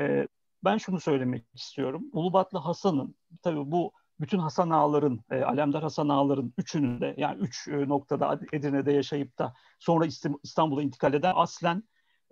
E, 0.00 0.28
ben 0.64 0.76
şunu 0.76 1.00
söylemek 1.00 1.44
istiyorum. 1.54 2.04
Ulubatlı 2.12 2.58
Hasan'ın 2.58 3.14
tabii 3.42 3.70
bu 3.70 3.92
bütün 4.20 4.38
Hasan 4.38 4.70
ağaların, 4.70 5.20
e, 5.30 5.42
Alemdar 5.42 5.82
Hasan 5.82 6.08
ağaların 6.08 6.52
üçünün 6.58 7.00
de 7.00 7.14
yani 7.18 7.40
üç 7.40 7.68
e, 7.68 7.88
noktada 7.88 8.40
Edirne'de 8.52 8.92
yaşayıp 8.92 9.38
da 9.38 9.54
sonra 9.78 10.06
İstanbul'a 10.42 10.82
intikal 10.82 11.14
eden 11.14 11.32
aslen 11.36 11.82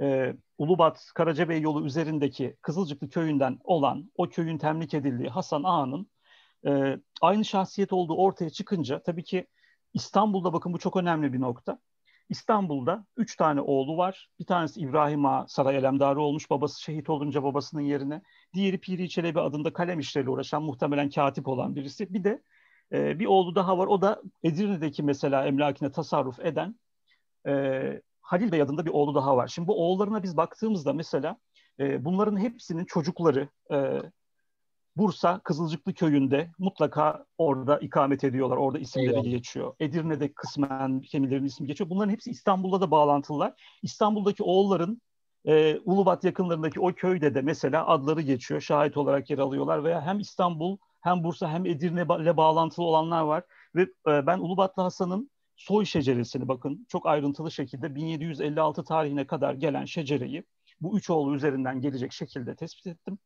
e, 0.00 0.36
Ulubat 0.58 1.10
Karacabey 1.14 1.60
yolu 1.60 1.86
üzerindeki 1.86 2.56
Kızılcıklı 2.62 3.08
köyünden 3.08 3.58
olan 3.64 4.10
o 4.16 4.28
köyün 4.28 4.58
temlik 4.58 4.94
edildiği 4.94 5.28
Hasan 5.28 5.62
Ağa'nın 5.62 6.10
e, 6.66 6.98
aynı 7.20 7.44
şahsiyet 7.44 7.92
olduğu 7.92 8.16
ortaya 8.16 8.50
çıkınca 8.50 9.02
tabii 9.02 9.24
ki 9.24 9.46
İstanbul'da 9.94 10.52
bakın 10.52 10.72
bu 10.72 10.78
çok 10.78 10.96
önemli 10.96 11.32
bir 11.32 11.40
nokta. 11.40 11.78
İstanbul'da 12.28 13.06
üç 13.16 13.36
tane 13.36 13.60
oğlu 13.60 13.96
var. 13.96 14.28
Bir 14.40 14.46
tanesi 14.46 14.80
İbrahim 14.80 15.26
Ağa 15.26 15.46
saray 15.48 15.76
elemdarı 15.76 16.20
olmuş. 16.20 16.50
Babası 16.50 16.82
şehit 16.82 17.10
olunca 17.10 17.42
babasının 17.42 17.82
yerine. 17.82 18.22
Diğeri 18.54 18.78
Piri 18.78 19.08
Çelebi 19.08 19.40
adında 19.40 19.72
kalem 19.72 19.98
işleriyle 19.98 20.30
uğraşan 20.30 20.62
muhtemelen 20.62 21.10
katip 21.10 21.48
olan 21.48 21.76
birisi. 21.76 22.14
Bir 22.14 22.24
de 22.24 22.42
e, 22.92 23.18
bir 23.18 23.26
oğlu 23.26 23.54
daha 23.54 23.78
var. 23.78 23.86
O 23.86 24.02
da 24.02 24.22
Edirne'deki 24.42 25.02
mesela 25.02 25.46
emlakine 25.46 25.92
tasarruf 25.92 26.40
eden 26.40 26.78
e, 27.46 28.02
Halil 28.20 28.52
Bey 28.52 28.62
adında 28.62 28.86
bir 28.86 28.90
oğlu 28.90 29.14
daha 29.14 29.36
var. 29.36 29.48
Şimdi 29.48 29.68
bu 29.68 29.84
oğullarına 29.84 30.22
biz 30.22 30.36
baktığımızda 30.36 30.92
mesela 30.92 31.36
e, 31.80 32.04
bunların 32.04 32.36
hepsinin 32.36 32.84
çocukları 32.84 33.48
e, 33.72 34.02
Bursa 34.98 35.40
Kızılcıklı 35.44 35.94
köyünde 35.94 36.50
mutlaka 36.58 37.24
orada 37.38 37.78
ikamet 37.78 38.24
ediyorlar. 38.24 38.56
Orada 38.56 38.78
isimleri 38.78 39.10
Eyvallah. 39.10 39.30
geçiyor. 39.30 39.74
Edirne'de 39.80 40.32
kısmen 40.32 41.00
kemilerin 41.00 41.44
ismi 41.44 41.66
geçiyor. 41.66 41.90
Bunların 41.90 42.12
hepsi 42.12 42.30
İstanbul'da 42.30 42.80
da 42.80 42.90
bağlantılılar. 42.90 43.78
İstanbul'daki 43.82 44.42
oğulların 44.42 45.02
e, 45.44 45.78
Ulubat 45.84 46.24
yakınlarındaki 46.24 46.80
o 46.80 46.92
köyde 46.92 47.34
de 47.34 47.42
mesela 47.42 47.86
adları 47.86 48.20
geçiyor. 48.20 48.60
Şahit 48.60 48.96
olarak 48.96 49.30
yer 49.30 49.38
alıyorlar 49.38 49.84
veya 49.84 50.06
hem 50.06 50.20
İstanbul 50.20 50.76
hem 51.00 51.24
Bursa 51.24 51.50
hem 51.50 51.66
Edirne 51.66 52.02
ile 52.22 52.36
bağlantılı 52.36 52.84
olanlar 52.84 53.22
var. 53.22 53.42
Ve 53.74 53.82
e, 53.82 54.26
ben 54.26 54.38
Ulubatlı 54.38 54.82
Hasan'ın 54.82 55.30
soy 55.56 55.84
şeceresini 55.84 56.48
bakın 56.48 56.86
çok 56.88 57.06
ayrıntılı 57.06 57.50
şekilde 57.50 57.94
1756 57.94 58.84
tarihine 58.84 59.26
kadar 59.26 59.54
gelen 59.54 59.84
şecereyi 59.84 60.44
bu 60.80 60.98
üç 60.98 61.10
oğlu 61.10 61.34
üzerinden 61.34 61.80
gelecek 61.80 62.12
şekilde 62.12 62.56
tespit 62.56 62.86
ettim 62.86 63.18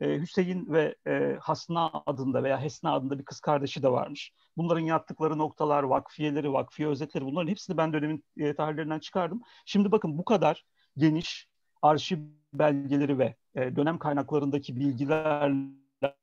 e, 0.00 0.20
Hüseyin 0.20 0.72
ve 0.72 0.96
e, 1.06 1.36
Hasna 1.40 1.90
adında 2.06 2.42
veya 2.42 2.60
Hesna 2.60 2.94
adında 2.94 3.18
bir 3.18 3.24
kız 3.24 3.40
kardeşi 3.40 3.82
de 3.82 3.92
varmış. 3.92 4.32
Bunların 4.56 4.80
yaptıkları 4.80 5.38
noktalar, 5.38 5.82
vakfiyeleri, 5.82 6.52
vakfiye 6.52 6.88
özetleri 6.88 7.24
bunların 7.24 7.48
hepsini 7.48 7.76
ben 7.76 7.92
dönemin 7.92 8.24
e, 8.36 8.54
tarihlerinden 8.54 8.98
çıkardım. 8.98 9.42
Şimdi 9.66 9.92
bakın 9.92 10.18
bu 10.18 10.24
kadar 10.24 10.64
geniş 10.96 11.48
arşiv 11.82 12.18
belgeleri 12.52 13.18
ve 13.18 13.34
e, 13.54 13.76
dönem 13.76 13.98
kaynaklarındaki 13.98 14.76
bilgilerle 14.76 16.16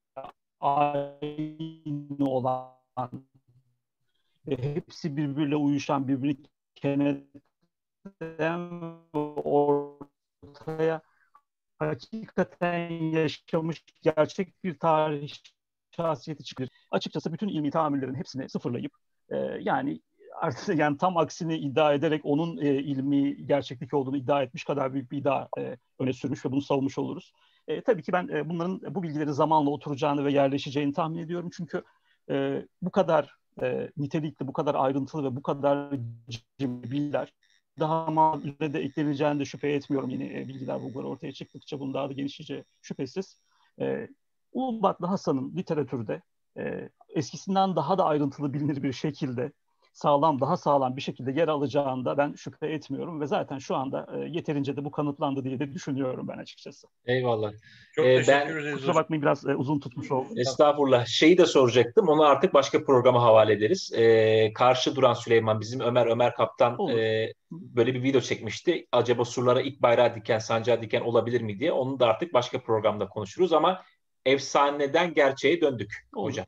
aynı 0.60 2.26
olan 2.26 2.78
hepsi 4.50 5.18
birbiriyle 5.18 5.56
uyuşan, 5.56 6.08
birbirini 6.08 6.38
kenetlen 6.76 7.28
ortaya 9.44 11.02
hakikaten 11.80 12.90
yaşamış 12.92 13.84
gerçek 14.02 14.64
bir 14.64 14.80
tarih 14.80 15.34
şahsiyeti 15.96 16.44
çıkıyor. 16.44 16.70
Açıkçası 16.92 17.34
bütün 17.34 17.48
ilmi 17.48 17.72
tahammüllerin 17.72 18.16
hepsini 18.16 18.50
sıfırlayıp 18.50 18.92
e, 19.30 19.36
yani 19.62 20.00
artık 20.42 20.78
yani 20.80 20.98
tam 20.98 21.18
aksini 21.18 21.58
iddia 21.58 21.94
ederek 21.94 22.22
onun 22.26 22.58
e, 22.58 22.76
ilmi 22.76 23.48
gerçeklik 23.48 23.94
olduğunu 23.94 24.18
iddia 24.18 24.44
etmiş 24.44 24.64
kadar 24.64 24.94
büyük 24.94 25.12
bir 25.12 25.18
iddia 25.18 25.48
e, 25.60 25.78
öne 26.00 26.14
sürmüş 26.14 26.46
ve 26.46 26.52
bunu 26.52 26.62
savunmuş 26.62 26.98
oluruz. 26.98 27.34
E, 27.68 27.82
tabii 27.82 28.04
ki 28.04 28.12
ben 28.12 28.28
e, 28.28 28.50
bunların 28.50 28.96
bu 28.96 29.04
bilgilerin 29.04 29.32
zamanla 29.32 29.70
oturacağını 29.70 30.26
ve 30.26 30.32
yerleşeceğini 30.32 30.94
tahmin 30.94 31.18
ediyorum. 31.18 31.50
Çünkü 31.58 31.84
e, 32.30 32.66
bu 32.82 32.92
kadar 32.92 33.38
e, 33.62 33.92
nitelikli, 33.98 34.48
bu 34.48 34.54
kadar 34.54 34.76
ayrıntılı 34.76 35.24
ve 35.24 35.36
bu 35.36 35.42
kadar 35.42 35.92
bilgiler 36.62 37.34
daha 37.80 38.12
mal 38.12 38.44
de 38.60 38.80
ekleneceğini 38.80 39.40
de 39.40 39.46
şüphe 39.46 39.72
etmiyorum 39.72 40.10
yeni 40.10 40.40
e, 40.40 40.48
bilgiler 40.48 40.82
bulgular 40.82 41.04
ortaya 41.04 41.32
çıktıkça 41.32 41.80
bunun 41.80 41.94
daha 41.94 42.10
da 42.10 42.14
genişleyeceği 42.14 42.64
şüphesiz. 42.82 43.42
E, 43.80 44.08
Ulubatlı 44.52 45.08
Hasan'ın 45.08 45.56
literatürde 45.56 46.22
e, 46.58 46.90
eskisinden 47.10 47.76
daha 47.76 47.98
da 47.98 48.06
ayrıntılı 48.06 48.54
bilinir 48.54 48.84
bir 48.84 48.94
şekilde 48.94 49.52
sağlam, 49.98 50.42
daha 50.42 50.58
sağlam 50.58 50.96
bir 50.96 51.02
şekilde 51.02 51.32
yer 51.32 51.48
alacağında 51.48 52.18
ben 52.18 52.34
şüphe 52.34 52.68
etmiyorum 52.68 53.22
ve 53.22 53.28
zaten 53.28 53.58
şu 53.58 53.76
anda 53.76 54.08
e, 54.16 54.20
yeterince 54.20 54.76
de 54.76 54.86
bu 54.86 54.92
kanıtlandı 54.92 55.44
diye 55.44 55.60
de 55.60 55.74
düşünüyorum 55.74 56.28
ben 56.28 56.38
açıkçası. 56.38 56.88
Eyvallah. 57.06 57.52
Çok 57.96 58.06
ee, 58.06 58.16
teşekkür 58.16 58.56
ben, 58.56 58.62
ederiz. 58.62 58.74
Kusura 58.74 58.96
bakmayın 58.96 59.22
biraz 59.22 59.46
e, 59.46 59.56
uzun 59.56 59.80
tutmuş 59.80 60.12
oldum. 60.12 60.38
Estağfurullah. 60.38 61.06
Şeyi 61.06 61.38
de 61.38 61.46
soracaktım. 61.46 62.08
Onu 62.08 62.24
artık 62.24 62.54
başka 62.54 62.84
programa 62.84 63.22
havale 63.22 63.54
ederiz. 63.54 63.92
Ee, 63.96 64.54
karşı 64.54 64.96
duran 64.96 65.14
Süleyman 65.14 65.60
bizim 65.60 65.80
Ömer 65.80 66.06
Ömer 66.06 66.36
Kaptan 66.36 66.88
e, 66.90 67.28
böyle 67.52 67.94
bir 67.94 68.04
video 68.04 68.22
çekmişti. 68.22 68.88
Acaba 68.92 69.26
surlara 69.26 69.62
ilk 69.62 69.82
bayrağı 69.82 70.16
diken, 70.16 70.40
sancağı 70.40 70.82
diken 70.82 71.02
olabilir 71.02 71.42
mi 71.42 71.60
diye. 71.60 71.72
Onu 71.72 72.00
da 72.00 72.08
artık 72.08 72.34
başka 72.34 72.62
programda 72.62 73.08
konuşuruz 73.08 73.54
ama 73.54 73.82
efsaneden 74.26 75.14
gerçeğe 75.14 75.62
döndük 75.62 76.08
Olur. 76.14 76.30
hocam. 76.30 76.46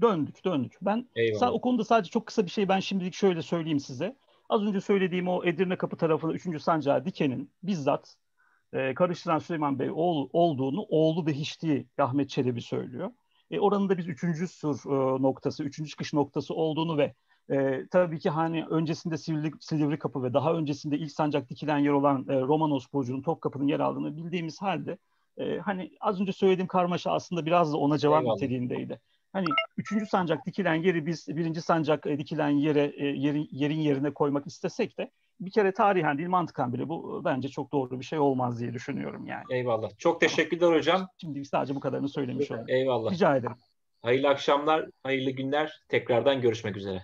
Döndük, 0.00 0.44
döndük. 0.44 0.76
Ben 0.82 1.08
sa- 1.32 1.50
o 1.50 1.60
konuda 1.60 1.84
sadece 1.84 2.10
çok 2.10 2.26
kısa 2.26 2.44
bir 2.44 2.50
şey 2.50 2.68
ben 2.68 2.80
şimdilik 2.80 3.14
şöyle 3.14 3.42
söyleyeyim 3.42 3.80
size. 3.80 4.16
Az 4.48 4.62
önce 4.62 4.80
söylediğim 4.80 5.28
o 5.28 5.44
Edirne 5.44 5.76
Kapı 5.76 5.96
tarafında 5.96 6.32
3. 6.32 6.62
Sancağı 6.62 7.04
Diken'in 7.04 7.50
bizzat 7.62 8.16
e, 8.72 8.94
karıştıran 8.94 9.38
Süleyman 9.38 9.78
Bey 9.78 9.90
oğlu, 9.94 10.30
olduğunu 10.32 10.82
oğlu 10.88 11.26
Behişti 11.26 11.86
Ahmet 11.98 12.30
Çelebi 12.30 12.62
söylüyor. 12.62 13.10
E, 13.50 13.60
oranın 13.60 13.88
da 13.88 13.98
biz 13.98 14.08
3. 14.08 14.50
sur 14.50 14.76
e, 14.86 15.22
noktası, 15.22 15.64
3. 15.64 15.90
çıkış 15.90 16.12
noktası 16.12 16.54
olduğunu 16.54 16.98
ve 16.98 17.14
e, 17.50 17.86
tabii 17.90 18.18
ki 18.18 18.30
hani 18.30 18.64
öncesinde 18.64 19.16
Silivri, 19.16 19.50
Silivri 19.60 19.98
Kapı 19.98 20.22
ve 20.22 20.34
daha 20.34 20.52
öncesinde 20.54 20.98
ilk 20.98 21.12
sancak 21.12 21.50
dikilen 21.50 21.78
yer 21.78 21.92
olan 21.92 22.26
e, 22.28 22.40
Romanos 22.40 22.86
Burcu'nun 22.92 23.22
Topkapı'nın 23.22 23.66
yer 23.66 23.80
aldığını 23.80 24.16
bildiğimiz 24.16 24.62
halde 24.62 24.98
e, 25.38 25.58
hani 25.58 25.90
az 26.00 26.20
önce 26.20 26.32
söylediğim 26.32 26.68
karmaşa 26.68 27.12
aslında 27.12 27.46
biraz 27.46 27.72
da 27.72 27.76
ona 27.76 27.98
cevap 27.98 28.24
niteliğindeydi 28.34 29.00
hani 29.32 29.46
üçüncü 29.76 30.06
sancak 30.06 30.46
dikilen 30.46 30.74
yeri 30.74 31.06
biz 31.06 31.28
birinci 31.28 31.62
sancak 31.62 32.06
e, 32.06 32.18
dikilen 32.18 32.48
yere 32.48 32.92
e, 32.96 33.06
yerin, 33.06 33.48
yerin 33.52 33.78
yerine 33.78 34.14
koymak 34.14 34.46
istesek 34.46 34.98
de 34.98 35.10
bir 35.40 35.50
kere 35.50 35.72
tarihen 35.72 36.18
değil 36.18 36.28
mantıken 36.28 36.72
bile 36.72 36.88
bu 36.88 37.22
bence 37.24 37.48
çok 37.48 37.72
doğru 37.72 38.00
bir 38.00 38.04
şey 38.04 38.18
olmaz 38.18 38.60
diye 38.60 38.72
düşünüyorum 38.72 39.26
yani. 39.26 39.44
Eyvallah. 39.50 39.90
Çok 39.98 40.20
teşekkürler 40.20 40.72
hocam. 40.72 41.08
Şimdi 41.20 41.44
sadece 41.44 41.74
bu 41.74 41.80
kadarını 41.80 42.08
söylemiş 42.08 42.50
oldum. 42.50 42.64
Eyvallah. 42.68 43.12
Rica 43.12 43.36
ederim. 43.36 43.56
Hayırlı 44.02 44.28
akşamlar, 44.28 44.86
hayırlı 45.02 45.30
günler. 45.30 45.82
Tekrardan 45.88 46.40
görüşmek 46.40 46.76
üzere. 46.76 47.02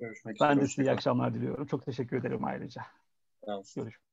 Görüşmek 0.00 0.36
üzere. 0.36 0.48
Ben 0.48 0.60
de 0.60 0.66
size 0.66 0.82
iyi 0.82 0.90
akşamlar 0.90 1.34
diliyorum. 1.34 1.66
Çok 1.66 1.84
teşekkür 1.84 2.16
ederim 2.16 2.44
ayrıca. 2.44 2.82
Görüşmek 3.46 4.09